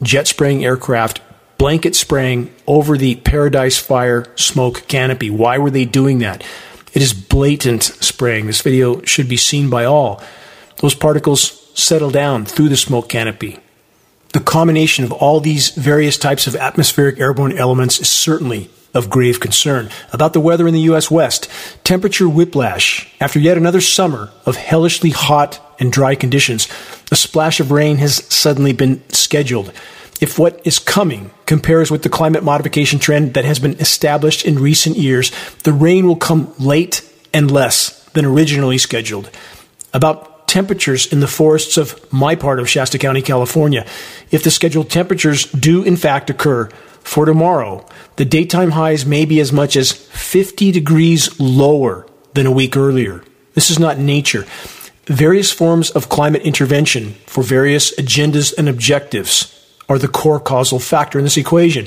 [0.01, 1.21] jet spraying aircraft,
[1.57, 5.29] blanket spraying over the Paradise Fire smoke canopy.
[5.29, 6.43] Why were they doing that?
[6.95, 8.47] It is blatant spraying.
[8.47, 10.23] This video should be seen by all.
[10.77, 13.59] Those particles settle down through the smoke canopy.
[14.33, 19.41] The combination of all these various types of atmospheric airborne elements is certainly of grave
[19.41, 19.89] concern.
[20.13, 21.11] About the weather in the U.S.
[21.11, 21.49] West,
[21.83, 23.13] temperature whiplash.
[23.19, 26.69] After yet another summer of hellishly hot and dry conditions,
[27.11, 29.73] a splash of rain has suddenly been scheduled.
[30.21, 34.59] If what is coming compares with the climate modification trend that has been established in
[34.59, 35.31] recent years,
[35.63, 37.01] the rain will come late
[37.33, 39.29] and less than originally scheduled.
[39.93, 43.85] About temperatures in the forests of my part of Shasta County, California.
[44.31, 46.69] If the scheduled temperatures do in fact occur
[47.01, 52.51] for tomorrow, the daytime highs may be as much as 50 degrees lower than a
[52.51, 53.21] week earlier.
[53.53, 54.45] This is not nature.
[55.07, 59.54] Various forms of climate intervention for various agendas and objectives
[59.87, 61.85] are the core causal factor in this equation.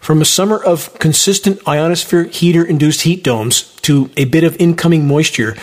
[0.00, 5.06] From a summer of consistent ionosphere heater induced heat domes to a bit of incoming
[5.06, 5.56] moisture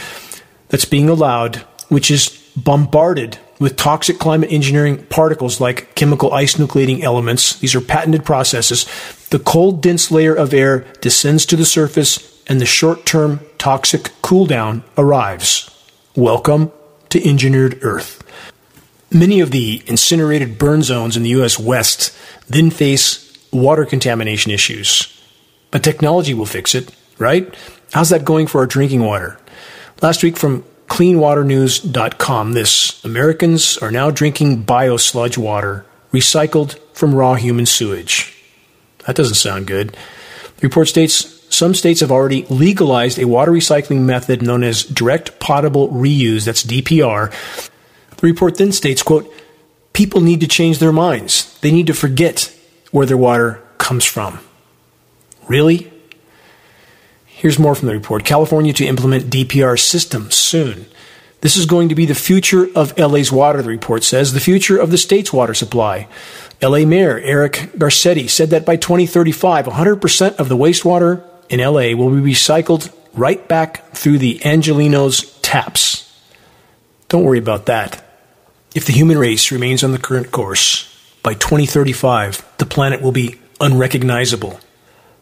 [0.70, 1.58] that's being allowed,
[1.90, 7.60] which is bombarded with toxic climate engineering particles like chemical ice nucleating elements.
[7.60, 8.86] These are patented processes.
[9.30, 14.10] The cold, dense layer of air descends to the surface and the short term toxic
[14.24, 15.70] cool down arrives.
[16.16, 16.72] Welcome
[17.10, 18.24] to engineered Earth.
[19.14, 21.60] Many of the incinerated burn zones in the U.S.
[21.60, 22.16] West
[22.48, 25.22] then face water contamination issues.
[25.70, 27.54] But technology will fix it, right?
[27.92, 29.38] How's that going for our drinking water?
[30.02, 32.54] Last week from cleanwaternews.com.
[32.54, 38.38] This Americans are now drinking biosludge water recycled from raw human sewage.
[39.08, 39.92] That doesn't sound good.
[39.92, 45.40] The report states some states have already legalized a water recycling method known as direct
[45.40, 47.34] potable reuse, that's DPR.
[48.22, 49.34] The report then states, quote,
[49.94, 51.60] people need to change their minds.
[51.62, 52.56] They need to forget
[52.92, 54.40] where their water comes from.
[55.48, 55.92] Really?
[57.26, 58.24] Here's more from the report.
[58.24, 60.86] California to implement DPR system soon.
[61.42, 64.78] This is going to be the future of LA's water, the report says, the future
[64.78, 66.08] of the state's water supply.
[66.62, 72.12] LA Mayor Eric Garcetti said that by 2035, 100% of the wastewater in LA will
[72.12, 76.16] be recycled right back through the Angelenos taps.
[77.10, 78.11] Don't worry about that.
[78.74, 80.88] If the human race remains on the current course,
[81.24, 84.60] by 2035, the planet will be unrecognizable.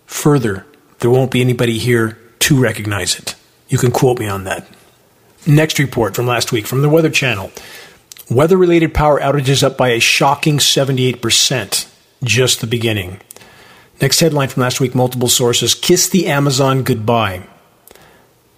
[0.05, 0.65] Further,
[0.99, 3.35] there won't be anybody here to recognize it.
[3.67, 4.67] You can quote me on that.
[5.47, 7.51] Next report from last week from the Weather Channel.
[8.29, 11.91] Weather related power outages up by a shocking 78%.
[12.23, 13.19] Just the beginning.
[14.01, 17.47] Next headline from last week multiple sources Kiss the Amazon goodbye.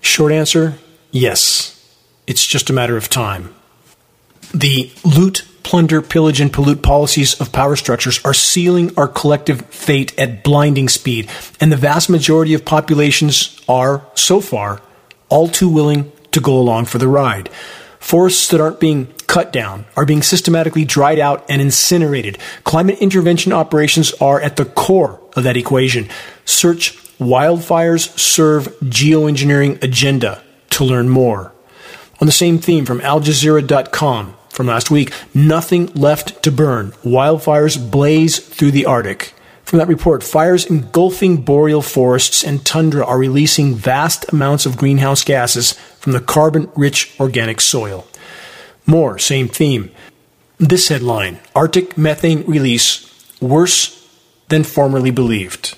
[0.02, 0.78] Short answer
[1.12, 1.78] yes.
[2.28, 3.54] It's just a matter of time.
[4.54, 10.18] The loot, plunder, pillage, and pollute policies of power structures are sealing our collective fate
[10.20, 14.82] at blinding speed, and the vast majority of populations are, so far,
[15.30, 17.50] all too willing to go along for the ride.
[18.00, 22.38] Forests that aren't being cut down are being systematically dried out and incinerated.
[22.66, 26.10] Climate intervention operations are at the core of that equation.
[26.44, 31.54] Search Wildfires Serve Geoengineering Agenda to learn more.
[32.20, 36.92] On the same theme from AlJazeera.com from last week, nothing left to burn.
[37.04, 39.34] Wildfires blaze through the Arctic.
[39.64, 45.24] From that report, fires engulfing boreal forests and tundra are releasing vast amounts of greenhouse
[45.24, 48.06] gases from the carbon rich organic soil.
[48.86, 49.92] More, same theme.
[50.58, 53.08] This headline Arctic methane release
[53.40, 53.98] worse
[54.50, 55.78] than formerly believed.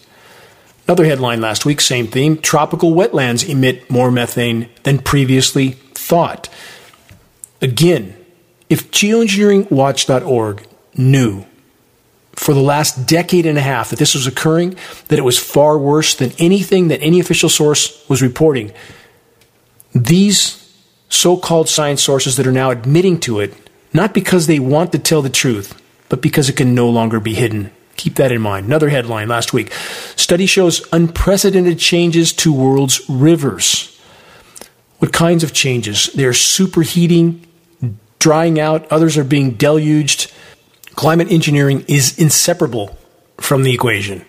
[0.87, 6.49] Another headline last week, same theme tropical wetlands emit more methane than previously thought.
[7.61, 8.17] Again,
[8.73, 11.45] if geoengineeringwatch.org knew
[12.31, 14.75] for the last decade and a half that this was occurring,
[15.09, 18.71] that it was far worse than anything that any official source was reporting.
[19.93, 20.59] These
[21.07, 23.53] so called science sources that are now admitting to it,
[23.93, 27.35] not because they want to tell the truth, but because it can no longer be
[27.35, 27.69] hidden.
[27.95, 28.65] Keep that in mind.
[28.65, 29.71] Another headline last week
[30.15, 33.95] study shows unprecedented changes to world's rivers.
[34.97, 36.09] What kinds of changes?
[36.15, 37.45] They're superheating,
[38.23, 40.31] drying out, others are being deluged
[40.95, 42.95] Climate engineering is inseparable
[43.37, 44.25] from the equation.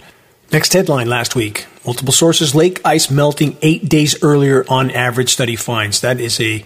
[0.50, 5.56] Next headline last week multiple sources lake ice melting eight days earlier on average study
[5.56, 6.00] finds.
[6.00, 6.64] That is a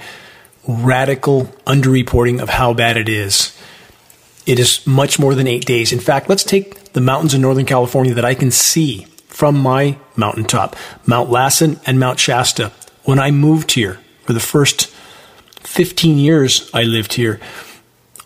[0.67, 3.59] radical underreporting of how bad it is.
[4.47, 5.93] It is much more than eight days.
[5.93, 9.99] In fact, let's take the mountains in Northern California that I can see from my
[10.15, 12.71] mountaintop Mount Lassen and Mount Shasta.
[13.03, 14.95] When I moved here for the first
[15.61, 17.41] 15 years I lived here,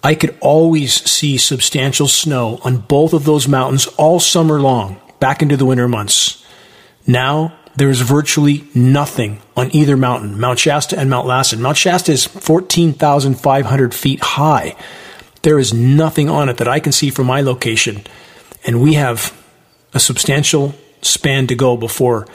[0.02, 5.42] I could always see substantial snow on both of those mountains all summer long, back
[5.42, 6.44] into the winter months.
[7.06, 11.62] Now, there is virtually nothing on either mountain, Mount Shasta and Mount Lassen.
[11.62, 14.76] Mount Shasta is 14,500 feet high.
[15.42, 18.02] There is nothing on it that I can see from my location.
[18.64, 19.36] And we have
[19.94, 22.26] a substantial span to go before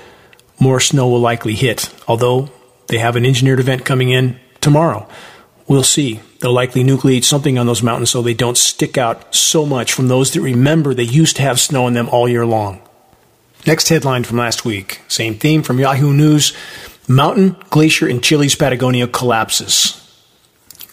[0.59, 2.49] more snow will likely hit, although
[2.87, 5.07] they have an engineered event coming in tomorrow.
[5.67, 6.21] We'll see.
[6.39, 10.07] They'll likely nucleate something on those mountains so they don't stick out so much from
[10.07, 12.81] those that remember they used to have snow on them all year long.
[13.65, 15.01] Next headline from last week.
[15.07, 16.53] Same theme from Yahoo News.
[17.07, 20.03] Mountain glacier in Chile's Patagonia collapses.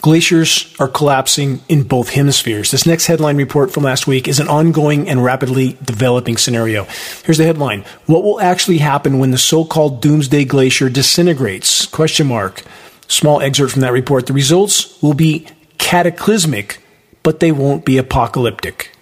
[0.00, 2.70] Glaciers are collapsing in both hemispheres.
[2.70, 6.84] This next headline report from last week is an ongoing and rapidly developing scenario.
[7.24, 7.84] Here's the headline.
[8.06, 11.86] What will actually happen when the so-called doomsday glacier disintegrates?
[11.86, 12.62] Question mark.
[13.08, 14.26] Small excerpt from that report.
[14.26, 15.46] The results will be
[15.78, 16.82] cataclysmic,
[17.22, 18.96] but they won't be apocalyptic.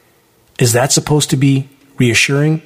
[0.58, 2.62] Is that supposed to be reassuring?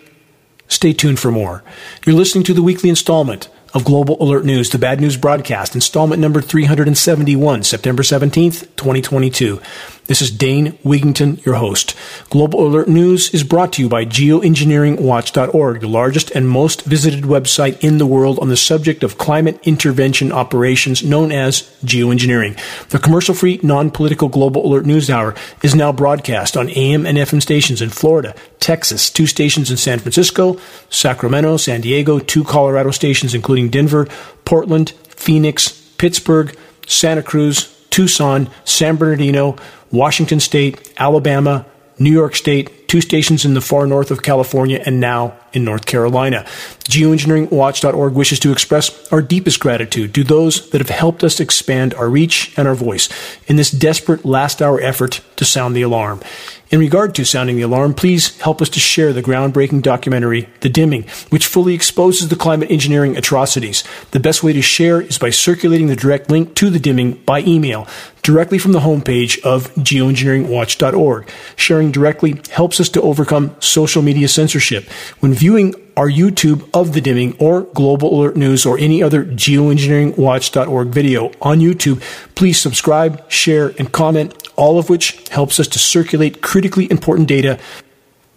[0.68, 1.62] Stay tuned for more.
[2.04, 6.20] You're listening to the weekly installment of Global Alert News, the Bad News Broadcast, installment
[6.20, 9.60] number 371, September 17th, 2022.
[10.06, 11.96] This is Dane Wigington, your host.
[12.30, 17.80] Global Alert News is brought to you by geoengineeringwatch.org, the largest and most visited website
[17.80, 22.56] in the world on the subject of climate intervention operations known as geoengineering.
[22.90, 25.34] The commercial-free, non-political Global Alert News Hour
[25.64, 29.98] is now broadcast on AM and FM stations in Florida, Texas, two stations in San
[29.98, 30.56] Francisco,
[30.88, 34.06] Sacramento, San Diego, two Colorado stations including Denver,
[34.44, 39.56] Portland, Phoenix, Pittsburgh, Santa Cruz, Tucson, San Bernardino,
[39.90, 41.64] Washington State, Alabama,
[41.98, 45.86] New York State, two stations in the far north of California, and now in North
[45.86, 46.44] Carolina.
[46.90, 52.10] Geoengineeringwatch.org wishes to express our deepest gratitude to those that have helped us expand our
[52.10, 53.08] reach and our voice
[53.46, 56.20] in this desperate last hour effort to sound the alarm.
[56.68, 60.68] In regard to sounding the alarm, please help us to share the groundbreaking documentary, The
[60.68, 63.84] Dimming, which fully exposes the climate engineering atrocities.
[64.10, 67.42] The best way to share is by circulating the direct link to The Dimming by
[67.42, 67.86] email
[68.22, 71.30] directly from the homepage of geoengineeringwatch.org.
[71.54, 74.90] Sharing directly helps us to overcome social media censorship.
[75.20, 80.88] When viewing our YouTube of the dimming or Global Alert News or any other geoengineeringwatch.org
[80.88, 82.02] video on YouTube,
[82.34, 87.58] please subscribe, share, and comment, all of which helps us to circulate critically important data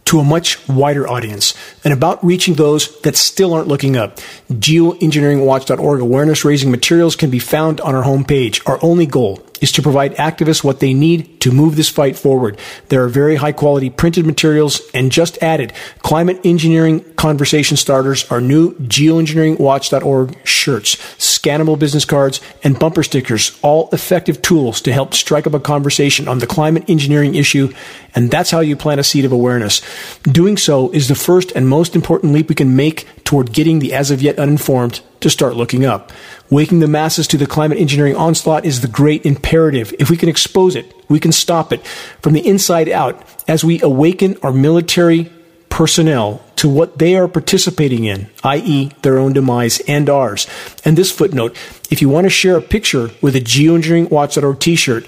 [0.06, 1.54] to a much wider audience
[1.84, 4.18] and about reaching those that still aren't looking up.
[4.52, 8.68] Geoengineeringwatch.org awareness raising materials can be found on our homepage.
[8.68, 12.58] Our only goal is to provide activists what they need to move this fight forward.
[12.90, 18.42] There are very high quality printed materials and just added climate engineering conversation starters are
[18.42, 25.46] new geoengineeringwatch.org shirts, scannable business cards, and bumper stickers, all effective tools to help strike
[25.46, 27.74] up a conversation on the climate engineering issue.
[28.16, 29.82] And that's how you plant a seed of awareness.
[30.24, 33.94] Doing so is the first and most important leap we can make toward getting the
[33.94, 36.12] as of yet uninformed to start looking up.
[36.50, 39.94] Waking the masses to the climate engineering onslaught is the great imperative.
[40.00, 41.86] If we can expose it, we can stop it
[42.22, 45.32] from the inside out as we awaken our military
[45.70, 50.48] personnel to what they are participating in, i.e., their own demise and ours.
[50.84, 51.56] And this footnote
[51.90, 55.08] if you want to share a picture with a Geoengineering Watch.org t shirt,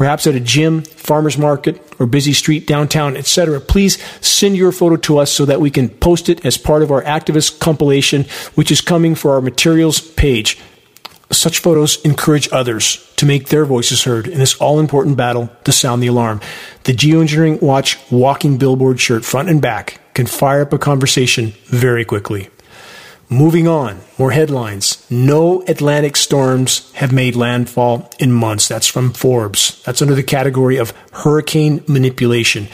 [0.00, 4.96] perhaps at a gym, farmer's market, or busy street downtown, etc., please send your photo
[4.96, 8.24] to us so that we can post it as part of our activist compilation,
[8.54, 10.58] which is coming for our materials page.
[11.30, 15.70] Such photos encourage others to make their voices heard in this all important battle to
[15.70, 16.40] sound the alarm.
[16.84, 22.06] The Geoengineering Watch walking billboard shirt, front and back, can fire up a conversation very
[22.06, 22.48] quickly.
[23.32, 25.08] Moving on, more headlines.
[25.08, 28.66] No Atlantic storms have made landfall in months.
[28.66, 29.80] That's from Forbes.
[29.84, 32.66] That's under the category of hurricane manipulation.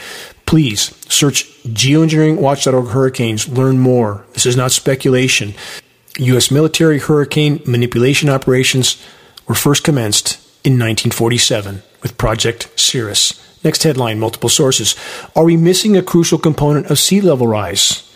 [0.47, 3.47] Please search geoengineeringwatch.org hurricanes.
[3.47, 4.25] Learn more.
[4.33, 5.53] This is not speculation.
[6.17, 6.49] U.S.
[6.49, 8.97] military hurricane manipulation operations
[9.47, 13.39] were first commenced in 1947 with Project Cirrus.
[13.63, 14.95] Next headline multiple sources.
[15.35, 18.11] Are we missing a crucial component of sea level rise?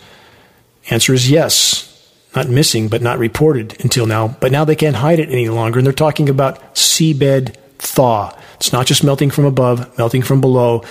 [0.89, 1.90] Answer is yes
[2.35, 4.27] not missing, but not reported until now.
[4.27, 8.37] But now they can't hide it any longer, and they're talking about seabed thaw.
[8.55, 10.83] It's not just melting from above, melting from below.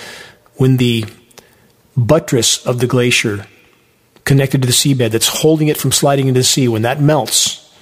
[0.57, 1.05] When the
[1.97, 3.47] buttress of the glacier
[4.25, 7.75] connected to the seabed that's holding it from sliding into the sea, when that melts,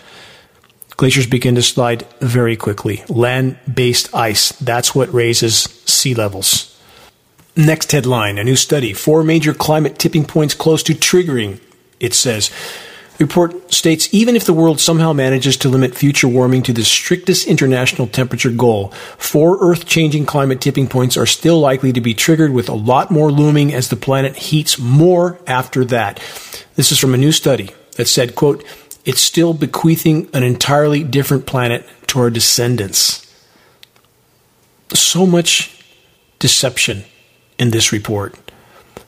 [0.96, 3.02] glaciers begin to slide very quickly.
[3.08, 6.78] Land based ice, that's what raises sea levels.
[7.56, 11.60] Next headline a new study, four major climate tipping points close to triggering,
[11.98, 12.50] it says.
[13.18, 17.48] Report states even if the world somehow manages to limit future warming to the strictest
[17.48, 18.88] international temperature goal,
[19.18, 23.10] four Earth changing climate tipping points are still likely to be triggered with a lot
[23.10, 26.18] more looming as the planet heats more after that.
[26.76, 28.64] This is from a new study that said, quote,
[29.04, 33.24] it's still bequeathing an entirely different planet to our descendants.
[34.92, 35.82] So much
[36.38, 37.04] deception
[37.58, 38.38] in this report.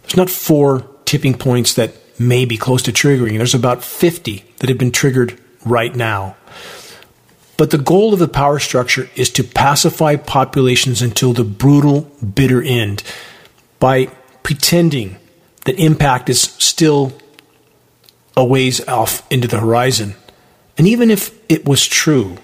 [0.02, 3.38] There's not four tipping points that may be close to triggering.
[3.38, 6.36] There's about 50 that have been triggered right now.
[7.56, 12.62] But the goal of the power structure is to pacify populations until the brutal, bitter
[12.62, 13.02] end
[13.78, 14.06] by
[14.42, 15.16] pretending
[15.64, 17.12] that impact is still
[18.36, 20.14] a ways off into the horizon.
[20.78, 22.38] And even if it was true,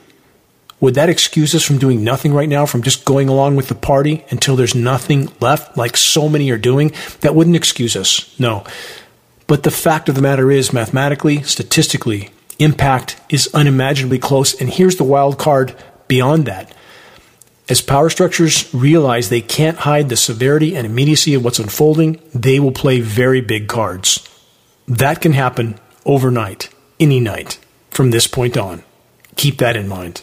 [0.80, 3.74] would that excuse us from doing nothing right now, from just going along with the
[3.74, 6.92] party until there's nothing left, like so many are doing?
[7.20, 8.38] That wouldn't excuse us.
[8.38, 8.64] No.
[9.46, 14.60] But the fact of the matter is, mathematically, statistically, impact is unimaginably close.
[14.60, 15.74] And here's the wild card
[16.08, 16.74] beyond that.
[17.68, 22.60] As power structures realize they can't hide the severity and immediacy of what's unfolding, they
[22.60, 24.28] will play very big cards.
[24.86, 26.68] That can happen overnight,
[27.00, 27.58] any night,
[27.90, 28.84] from this point on.
[29.34, 30.22] Keep that in mind.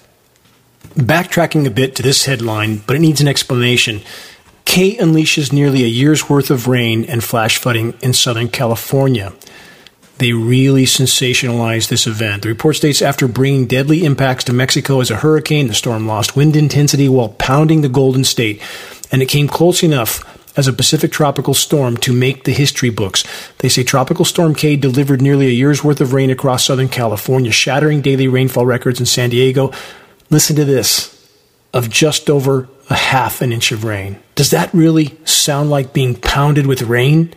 [0.95, 4.01] Backtracking a bit to this headline, but it needs an explanation.
[4.65, 9.33] Kay unleashes nearly a year's worth of rain and flash flooding in Southern California.
[10.19, 12.43] They really sensationalized this event.
[12.43, 16.35] The report states after bringing deadly impacts to Mexico as a hurricane, the storm lost
[16.35, 18.61] wind intensity while pounding the Golden State,
[19.11, 20.23] and it came close enough
[20.55, 23.23] as a Pacific tropical storm to make the history books.
[23.57, 27.51] They say Tropical Storm Kay delivered nearly a year's worth of rain across Southern California,
[27.51, 29.71] shattering daily rainfall records in San Diego.
[30.29, 31.09] Listen to this
[31.73, 34.21] of just over a half an inch of rain.
[34.35, 37.33] Does that really sound like being pounded with rain?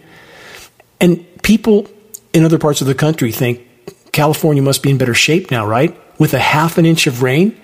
[1.00, 1.88] And people
[2.32, 3.62] in other parts of the country think
[4.12, 5.96] California must be in better shape now, right?
[6.18, 7.58] With a half an inch of rain?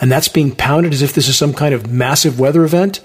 [0.00, 3.00] And that's being pounded as if this is some kind of massive weather event?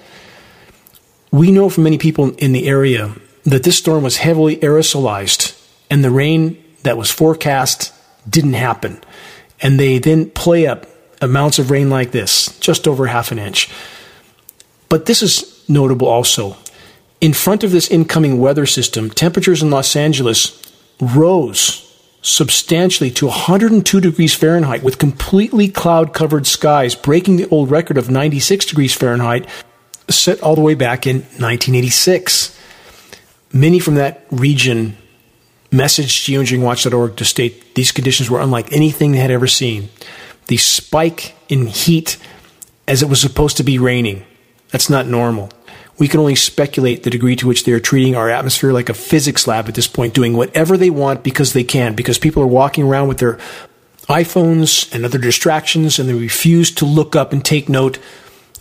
[1.32, 3.14] We know from many people in the area
[3.44, 5.54] that this storm was heavily aerosolized
[5.90, 7.94] and the rain that was forecast
[8.30, 9.02] didn't happen.
[9.62, 10.86] And they then play up
[11.22, 13.70] amounts of rain like this, just over half an inch.
[14.90, 16.58] But this is notable also.
[17.20, 20.62] In front of this incoming weather system, temperatures in Los Angeles
[21.00, 21.84] rose
[22.22, 28.10] substantially to 102 degrees Fahrenheit with completely cloud covered skies, breaking the old record of
[28.10, 29.48] 96 degrees Fahrenheit
[30.10, 32.58] set all the way back in 1986.
[33.54, 34.98] Many from that region
[35.72, 39.90] messaged geoengineeringwatch.org to state these conditions were unlike anything they had ever seen.
[40.48, 42.18] The spike in heat
[42.88, 44.26] as it was supposed to be raining.
[44.70, 45.50] That's not normal.
[45.98, 48.94] We can only speculate the degree to which they are treating our atmosphere like a
[48.94, 52.48] physics lab at this point, doing whatever they want because they can, because people are
[52.48, 53.40] walking around with their
[54.08, 58.00] iPhones and other distractions and they refuse to look up and take note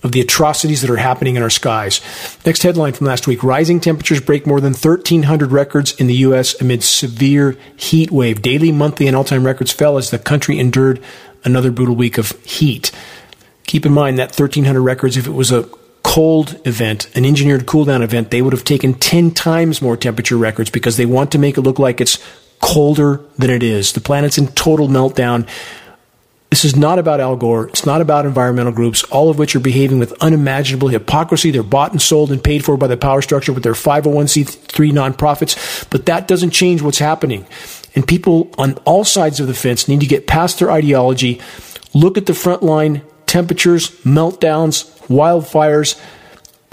[0.02, 2.00] of the atrocities that are happening in our skies.
[2.44, 6.61] Next headline from last week Rising temperatures break more than 1,300 records in the U.S.
[6.61, 8.42] amid severe heat wave.
[8.42, 11.02] Daily, monthly, and all time records fell as the country endured
[11.44, 12.92] another brutal week of heat.
[13.66, 15.68] Keep in mind that 1,300 records, if it was a
[16.07, 20.36] cold event, an engineered cool down event, they would have taken 10 times more temperature
[20.36, 22.24] records because they want to make it look like it's
[22.61, 23.92] colder than it is.
[23.92, 25.48] The planet's in total meltdown.
[26.50, 27.68] This is not about Al Gore.
[27.68, 31.50] It's not about environmental groups, all of which are behaving with unimaginable hypocrisy.
[31.50, 35.90] They're bought and sold and paid for by the power structure with their 501c3 nonprofits.
[35.90, 37.46] But that doesn't change what's happening.
[37.96, 41.40] And people on all sides of the fence need to get past their ideology,
[41.94, 46.00] look at the front line temperatures, meltdowns, wildfires,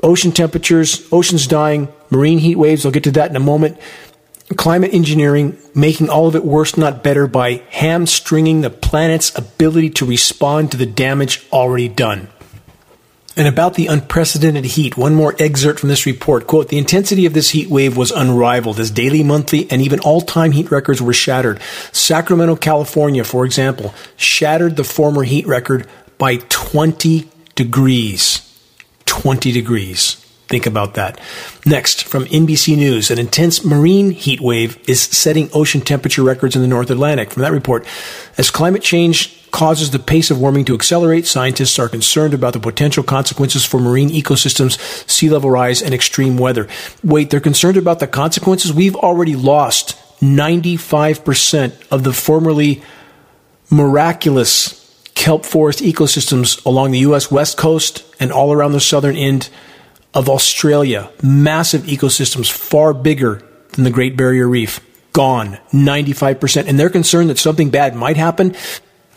[0.02, 2.86] ocean temperatures, oceans dying, marine heat waves.
[2.86, 3.78] I'll get to that in a moment
[4.56, 10.06] climate engineering making all of it worse, not better, by hamstringing the planet's ability to
[10.06, 12.28] respond to the damage already done.
[13.36, 16.46] And about the unprecedented heat, one more excerpt from this report.
[16.46, 20.52] Quote, the intensity of this heat wave was unrivaled as daily, monthly, and even all-time
[20.52, 21.60] heat records were shattered.
[21.92, 25.88] Sacramento, California, for example, shattered the former heat record
[26.18, 28.42] by 20 degrees.
[29.06, 30.16] 20 degrees.
[30.48, 31.20] Think about that.
[31.66, 36.62] Next, from NBC News, an intense marine heat wave is setting ocean temperature records in
[36.62, 37.32] the North Atlantic.
[37.32, 37.88] From that report,
[38.38, 42.60] as climate change causes the pace of warming to accelerate, scientists are concerned about the
[42.60, 44.78] potential consequences for marine ecosystems,
[45.10, 46.68] sea level rise, and extreme weather.
[47.04, 48.74] Wait, they're concerned about the consequences?
[48.74, 52.84] We've already lost 95% of the formerly
[53.72, 54.83] miraculous
[55.16, 57.32] kelp forest ecosystems along the U.S.
[57.32, 59.50] West Coast and all around the southern end
[60.14, 64.80] of Australia, massive ecosystems far bigger than the Great Barrier Reef,
[65.12, 66.68] gone 95%.
[66.68, 68.56] And they're concerned that something bad might happen.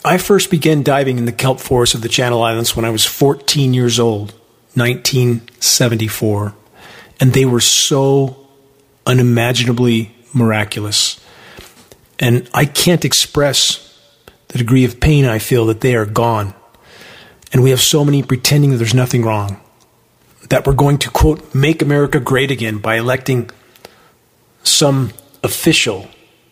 [0.05, 3.05] I first began diving in the kelp forests of the Channel Islands when I was
[3.05, 4.33] 14 years old,
[4.75, 6.55] 1974.
[7.19, 8.47] And they were so
[9.07, 11.21] unimaginably miraculous.
[12.19, 13.86] And I can't express
[14.49, 16.55] the degree of pain I feel that they are gone.
[17.53, 19.61] And we have so many pretending that there's nothing wrong
[20.51, 23.51] that we're going to, quote, make America great again by electing
[24.63, 26.09] some official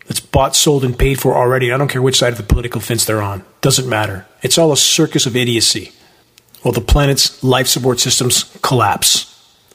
[0.06, 1.72] that's bought, sold, and paid for already.
[1.72, 3.44] I don't care which side of the political fence they're on.
[3.60, 4.26] Doesn't matter.
[4.42, 5.92] It's all a circus of idiocy.
[6.62, 9.30] While the planet's life support systems collapse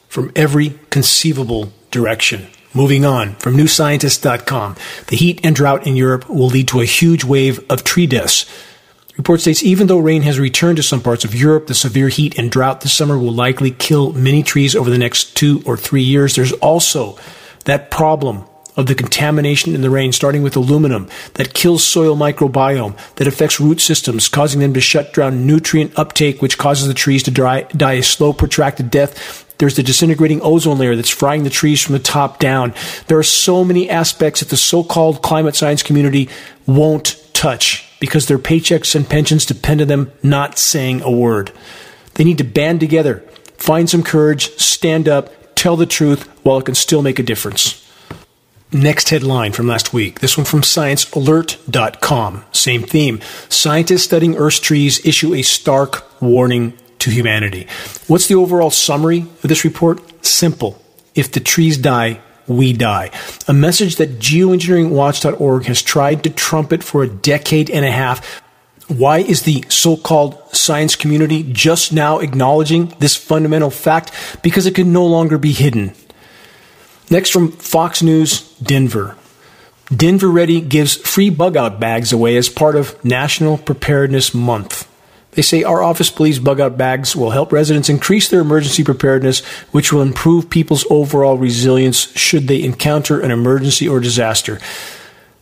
[0.08, 2.48] from every conceivable direction.
[2.72, 4.76] Moving on from newscientist.com,
[5.08, 8.46] the heat and drought in Europe will lead to a huge wave of tree deaths
[9.20, 12.38] Report states even though rain has returned to some parts of Europe, the severe heat
[12.38, 16.02] and drought this summer will likely kill many trees over the next two or three
[16.02, 16.36] years.
[16.36, 17.18] There's also
[17.66, 18.46] that problem
[18.78, 23.60] of the contamination in the rain, starting with aluminum, that kills soil microbiome, that affects
[23.60, 27.64] root systems, causing them to shut down nutrient uptake, which causes the trees to dry,
[27.76, 29.44] die a slow, protracted death.
[29.60, 32.72] There's the disintegrating ozone layer that's frying the trees from the top down.
[33.08, 36.30] There are so many aspects that the so called climate science community
[36.66, 41.52] won't touch because their paychecks and pensions depend on them not saying a word.
[42.14, 43.18] They need to band together,
[43.58, 47.86] find some courage, stand up, tell the truth while it can still make a difference.
[48.72, 50.20] Next headline from last week.
[50.20, 52.44] This one from ScienceAlert.com.
[52.52, 53.20] Same theme.
[53.50, 57.66] Scientists studying Earth's trees issue a stark warning to humanity.
[58.06, 60.00] What's the overall summary of this report?
[60.24, 60.80] Simple.
[61.14, 63.10] If the trees die, we die.
[63.46, 68.42] A message that geoengineeringwatch.org has tried to trumpet for a decade and a half.
[68.88, 74.12] Why is the so called science community just now acknowledging this fundamental fact?
[74.42, 75.92] Because it can no longer be hidden.
[77.08, 79.16] Next from Fox News, Denver.
[79.94, 84.89] Denver Ready gives free bug out bags away as part of National Preparedness Month.
[85.32, 89.44] They say our office believes bug out bags will help residents increase their emergency preparedness,
[89.70, 94.58] which will improve people's overall resilience should they encounter an emergency or disaster.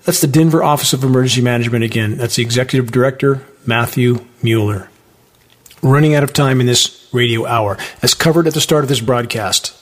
[0.04, 2.18] That's the Denver Office of Emergency Management again.
[2.18, 4.90] That's the Executive Director, Matthew Mueller.
[5.82, 9.00] Running out of time in this radio hour, as covered at the start of this
[9.00, 9.74] broadcast.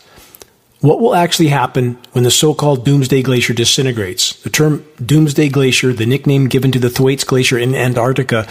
[0.80, 4.40] What will actually happen when the so called Doomsday Glacier disintegrates?
[4.42, 8.46] The term Doomsday Glacier, the nickname given to the Thwaites Glacier in Antarctica,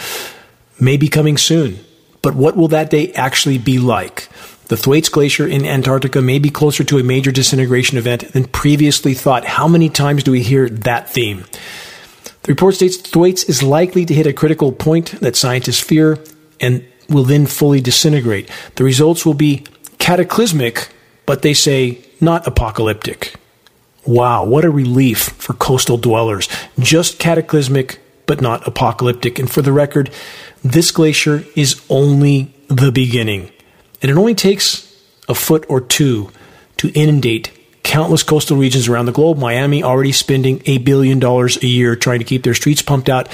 [0.80, 1.78] may be coming soon.
[2.22, 4.28] But what will that day actually be like?
[4.68, 9.14] The Thwaites Glacier in Antarctica may be closer to a major disintegration event than previously
[9.14, 9.44] thought.
[9.44, 11.44] How many times do we hear that theme?
[12.42, 16.18] The report states Thwaites is likely to hit a critical point that scientists fear
[16.60, 18.50] and will then fully disintegrate.
[18.74, 19.64] The results will be
[19.98, 20.88] cataclysmic,
[21.26, 23.36] but they say not apocalyptic.
[24.04, 26.48] Wow, what a relief for coastal dwellers.
[26.78, 29.38] Just cataclysmic, but not apocalyptic.
[29.38, 30.10] And for the record,
[30.62, 33.50] this glacier is only the beginning.
[34.02, 34.82] And it only takes
[35.28, 36.30] a foot or two
[36.78, 37.52] to inundate
[37.82, 39.38] countless coastal regions around the globe.
[39.38, 43.28] Miami already spending a billion dollars a year trying to keep their streets pumped out.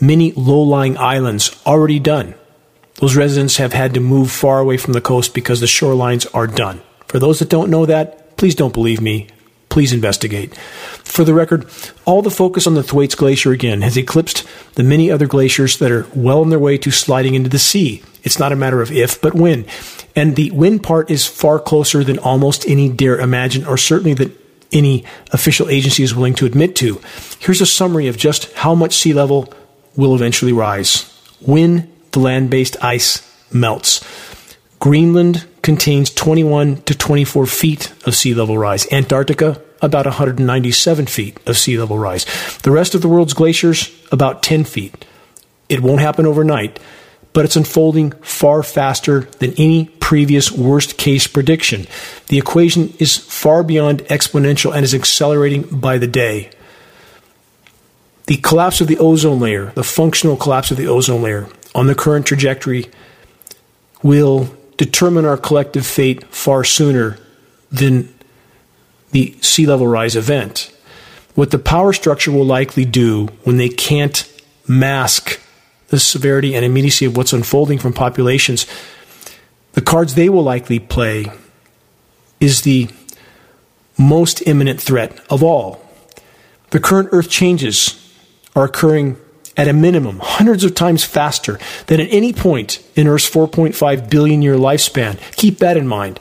[0.00, 2.34] Many low lying islands already done.
[2.96, 6.46] Those residents have had to move far away from the coast because the shorelines are
[6.46, 6.80] done.
[7.08, 9.28] For those that don't know that, please don't believe me.
[9.76, 10.56] Please investigate.
[11.04, 11.66] For the record,
[12.06, 15.92] all the focus on the Thwaites Glacier again has eclipsed the many other glaciers that
[15.92, 18.02] are well on their way to sliding into the sea.
[18.22, 19.66] It's not a matter of if, but when.
[20.16, 24.32] And the when part is far closer than almost any dare imagine, or certainly that
[24.72, 26.98] any official agency is willing to admit to.
[27.38, 29.52] Here's a summary of just how much sea level
[29.94, 31.02] will eventually rise
[31.42, 34.02] when the land based ice melts.
[34.78, 38.90] Greenland contains 21 to 24 feet of sea level rise.
[38.90, 42.24] Antarctica, about 197 feet of sea level rise.
[42.58, 45.04] The rest of the world's glaciers, about 10 feet.
[45.68, 46.78] It won't happen overnight,
[47.32, 51.86] but it's unfolding far faster than any previous worst case prediction.
[52.28, 56.50] The equation is far beyond exponential and is accelerating by the day.
[58.26, 61.94] The collapse of the ozone layer, the functional collapse of the ozone layer on the
[61.94, 62.86] current trajectory,
[64.02, 67.18] will determine our collective fate far sooner
[67.70, 68.12] than
[69.12, 70.72] the sea level rise event.
[71.34, 74.30] What the power structure will likely do when they can't
[74.66, 75.40] mask
[75.88, 78.66] the severity and immediacy of what's unfolding from populations,
[79.72, 81.26] the cards they will likely play
[82.40, 82.88] is the
[83.98, 85.82] most imminent threat of all.
[86.70, 88.02] The current Earth changes
[88.54, 89.16] are occurring
[89.56, 94.42] at a minimum hundreds of times faster than at any point in Earth's 4.5 billion
[94.42, 95.18] year lifespan.
[95.36, 96.20] Keep that in mind.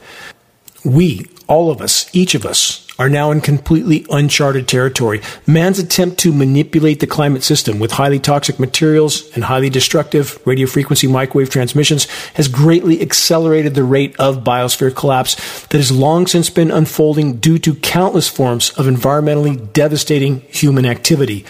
[0.86, 5.22] We, all of us, each of us, are now in completely uncharted territory.
[5.46, 10.66] Man's attempt to manipulate the climate system with highly toxic materials and highly destructive radio
[10.66, 15.36] frequency microwave transmissions has greatly accelerated the rate of biosphere collapse
[15.68, 21.46] that has long since been unfolding due to countless forms of environmentally devastating human activity.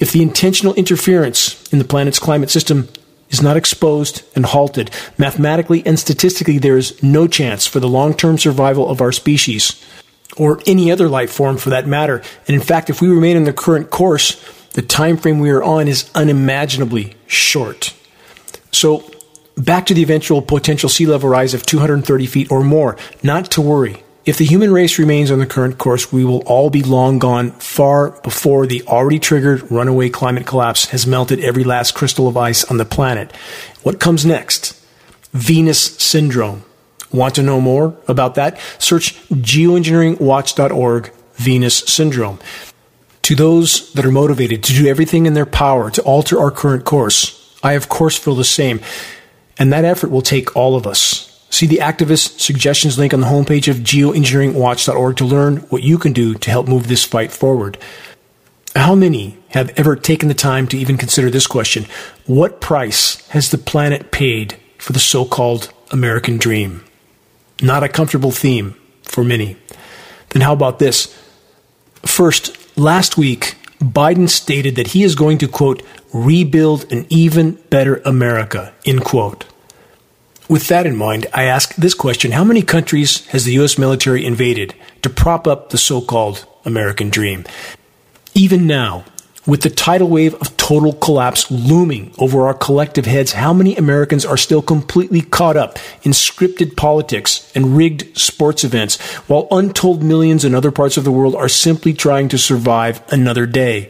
[0.00, 2.88] If the intentional interference in the planet's climate system
[3.30, 8.14] is not exposed and halted, mathematically and statistically, there is no chance for the long
[8.14, 9.82] term survival of our species,
[10.36, 12.22] or any other life form for that matter.
[12.46, 15.62] And in fact, if we remain in the current course, the time frame we are
[15.62, 17.94] on is unimaginably short.
[18.72, 19.10] So,
[19.56, 22.96] back to the eventual potential sea level rise of 230 feet or more.
[23.22, 24.04] Not to worry.
[24.30, 27.50] If the human race remains on the current course, we will all be long gone
[27.50, 32.62] far before the already triggered runaway climate collapse has melted every last crystal of ice
[32.62, 33.34] on the planet.
[33.82, 34.80] What comes next?
[35.32, 36.62] Venus syndrome.
[37.10, 38.60] Want to know more about that?
[38.78, 42.38] Search geoengineeringwatch.org Venus syndrome.
[43.22, 46.84] To those that are motivated to do everything in their power to alter our current
[46.84, 48.78] course, I of course feel the same.
[49.58, 51.29] And that effort will take all of us.
[51.50, 56.12] See the activist suggestions link on the homepage of geoengineeringwatch.org to learn what you can
[56.12, 57.76] do to help move this fight forward.
[58.76, 61.86] How many have ever taken the time to even consider this question?
[62.26, 66.84] What price has the planet paid for the so called American dream?
[67.60, 69.56] Not a comfortable theme for many.
[70.30, 71.16] Then how about this?
[72.06, 75.82] First, last week, Biden stated that he is going to, quote,
[76.14, 79.46] rebuild an even better America, end quote.
[80.50, 83.78] With that in mind, I ask this question How many countries has the U.S.
[83.78, 87.44] military invaded to prop up the so called American dream?
[88.34, 89.04] Even now,
[89.46, 94.26] With the tidal wave of total collapse looming over our collective heads, how many Americans
[94.26, 100.44] are still completely caught up in scripted politics and rigged sports events, while untold millions
[100.44, 103.88] in other parts of the world are simply trying to survive another day?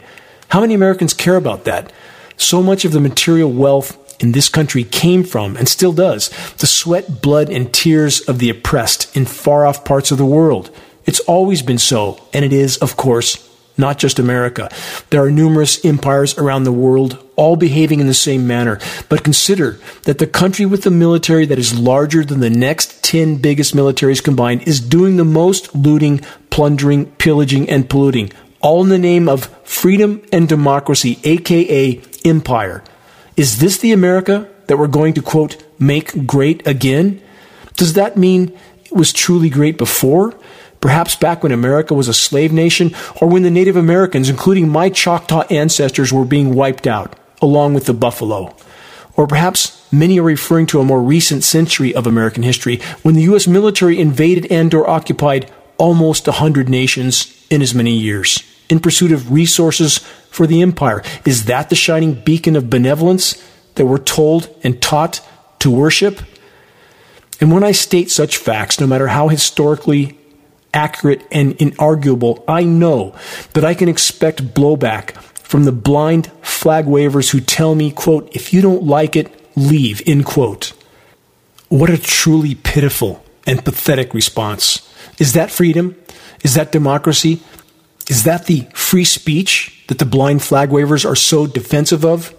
[0.49, 1.91] How many Americans care about that?
[2.37, 6.67] So much of the material wealth in this country came from, and still does, the
[6.67, 10.69] sweat, blood, and tears of the oppressed in far off parts of the world.
[11.05, 14.69] It's always been so, and it is, of course, not just America.
[15.09, 18.79] There are numerous empires around the world, all behaving in the same manner.
[19.09, 23.37] But consider that the country with the military that is larger than the next 10
[23.37, 26.19] biggest militaries combined is doing the most looting,
[26.49, 32.83] plundering, pillaging, and polluting, all in the name of freedom and democracy, aka empire.
[33.37, 37.21] Is this the America that we're going to, quote, make great again?
[37.75, 40.37] Does that mean it was truly great before?
[40.81, 44.89] Perhaps back when America was a slave nation, or when the Native Americans, including my
[44.89, 48.55] Choctaw ancestors, were being wiped out, along with the buffalo.
[49.15, 53.23] Or perhaps many are referring to a more recent century of American history, when the
[53.23, 53.47] U.S.
[53.47, 59.11] military invaded and or occupied almost a hundred nations in as many years, in pursuit
[59.11, 59.99] of resources
[60.31, 61.03] for the empire.
[61.25, 63.35] Is that the shining beacon of benevolence
[63.75, 65.21] that we're told and taught
[65.59, 66.21] to worship?
[67.39, 70.17] And when I state such facts, no matter how historically
[70.73, 73.15] accurate and inarguable, I know
[73.53, 75.11] that I can expect blowback
[75.51, 80.01] from the blind flag wavers who tell me, quote, if you don't like it, leave,
[80.07, 80.73] end quote.
[81.67, 84.87] What a truly pitiful and pathetic response.
[85.19, 85.95] Is that freedom?
[86.43, 87.41] Is that democracy?
[88.11, 92.35] Is that the free speech that the blind flag wavers are so defensive of?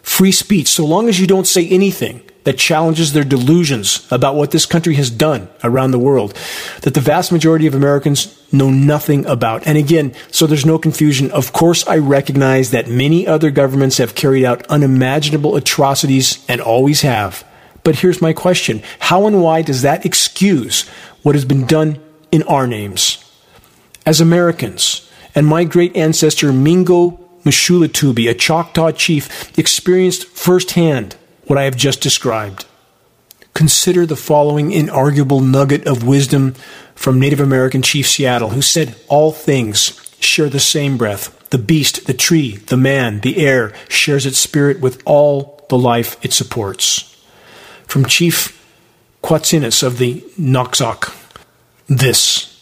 [0.00, 4.52] Free speech, so long as you don't say anything that challenges their delusions about what
[4.52, 6.32] this country has done around the world
[6.82, 9.66] that the vast majority of Americans know nothing about.
[9.66, 11.32] And again, so there's no confusion.
[11.32, 17.00] Of course, I recognize that many other governments have carried out unimaginable atrocities and always
[17.00, 17.44] have.
[17.82, 18.80] But here's my question.
[19.00, 20.86] How and why does that excuse
[21.24, 22.00] what has been done
[22.30, 23.24] in our names?
[24.06, 25.05] As Americans,
[25.36, 31.14] and my great ancestor Mingo Mushuatubi, a Choctaw chief, experienced firsthand
[31.44, 32.64] what I have just described.
[33.54, 36.54] Consider the following inarguable nugget of wisdom
[36.94, 41.48] from Native American Chief Seattle, who said, All things share the same breath.
[41.50, 46.16] The beast, the tree, the man, the air shares its spirit with all the life
[46.24, 47.14] it supports.
[47.86, 48.52] From Chief
[49.22, 51.14] Qwatsinas of the Nuxalk,
[51.86, 52.55] this.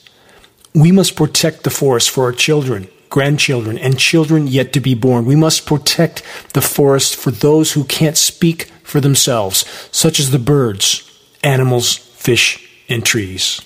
[0.75, 5.25] We must protect the forest for our children, grandchildren, and children yet to be born.
[5.25, 10.39] We must protect the forest for those who can't speak for themselves, such as the
[10.41, 11.09] birds,
[11.45, 13.61] animals, fish, and trees.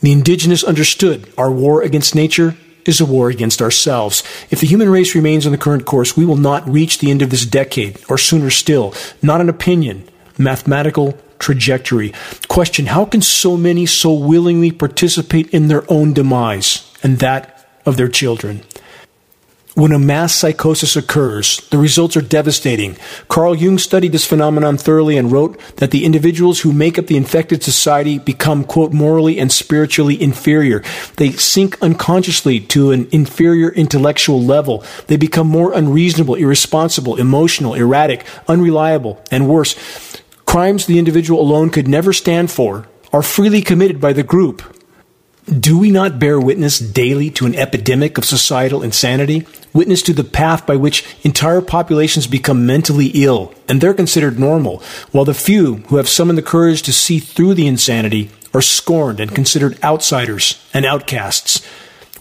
[0.00, 4.22] The indigenous understood our war against nature is a war against ourselves.
[4.48, 7.20] If the human race remains on the current course, we will not reach the end
[7.20, 10.08] of this decade, or sooner still, not an opinion,
[10.38, 12.12] mathematical trajectory.
[12.48, 17.96] Question How can so many so willingly participate in their own demise and that of
[17.96, 18.62] their children?
[19.78, 22.96] When a mass psychosis occurs, the results are devastating.
[23.28, 27.16] Carl Jung studied this phenomenon thoroughly and wrote that the individuals who make up the
[27.16, 30.82] infected society become, quote, morally and spiritually inferior.
[31.14, 34.82] They sink unconsciously to an inferior intellectual level.
[35.06, 39.76] They become more unreasonable, irresponsible, emotional, erratic, unreliable, and worse.
[40.48, 44.62] Crimes the individual alone could never stand for are freely committed by the group.
[45.44, 49.46] Do we not bear witness daily to an epidemic of societal insanity?
[49.74, 54.82] Witness to the path by which entire populations become mentally ill, and they're considered normal,
[55.12, 59.20] while the few who have summoned the courage to see through the insanity are scorned
[59.20, 61.60] and considered outsiders and outcasts.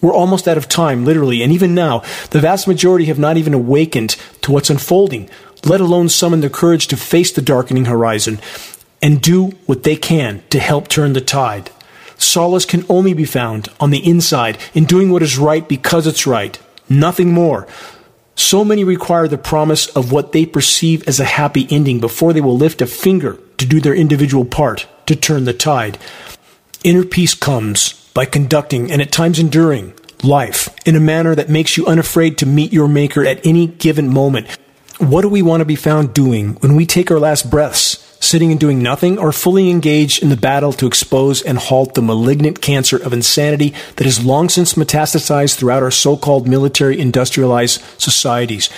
[0.02, 3.54] We're almost out of time, literally, and even now, the vast majority have not even
[3.54, 5.30] awakened to what's unfolding,
[5.66, 8.40] let alone summon the courage to face the darkening horizon
[9.02, 11.72] and do what they can to help turn the tide.
[12.18, 16.26] Solace can only be found on the inside in doing what is right because it's
[16.26, 17.68] right, nothing more.
[18.36, 22.42] So many require the promise of what they perceive as a happy ending before they
[22.42, 25.98] will lift a finger to do their individual part to turn the tide.
[26.84, 29.94] Inner peace comes by conducting and at times enduring
[30.24, 34.08] life in a manner that makes you unafraid to meet your Maker at any given
[34.08, 34.48] moment.
[35.00, 38.04] What do we want to be found doing when we take our last breaths?
[38.20, 42.02] sitting and doing nothing, or fully engaged in the battle to expose and halt the
[42.02, 47.80] malignant cancer of insanity that has long since metastasized throughout our so called military industrialized
[48.02, 48.70] societies.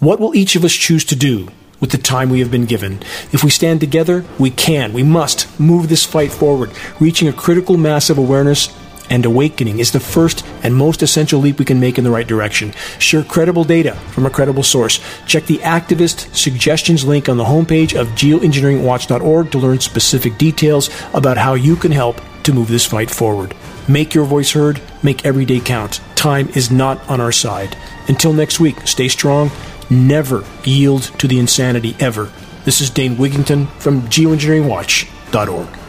[0.00, 1.48] What will each of us choose to do
[1.80, 3.02] with the time we have been given?
[3.32, 7.78] If we stand together, we can, we must move this fight forward, reaching a critical
[7.78, 8.68] mass of awareness
[9.10, 12.26] and awakening is the first and most essential leap we can make in the right
[12.26, 12.72] direction.
[12.98, 15.00] Share credible data from a credible source.
[15.26, 21.38] Check the activist suggestions link on the homepage of geoengineeringwatch.org to learn specific details about
[21.38, 23.54] how you can help to move this fight forward.
[23.88, 26.00] Make your voice heard, make every day count.
[26.14, 27.76] Time is not on our side.
[28.08, 29.50] Until next week, stay strong,
[29.90, 32.30] never yield to the insanity ever.
[32.64, 35.83] This is Dane Wigington from geoengineeringwatch.org.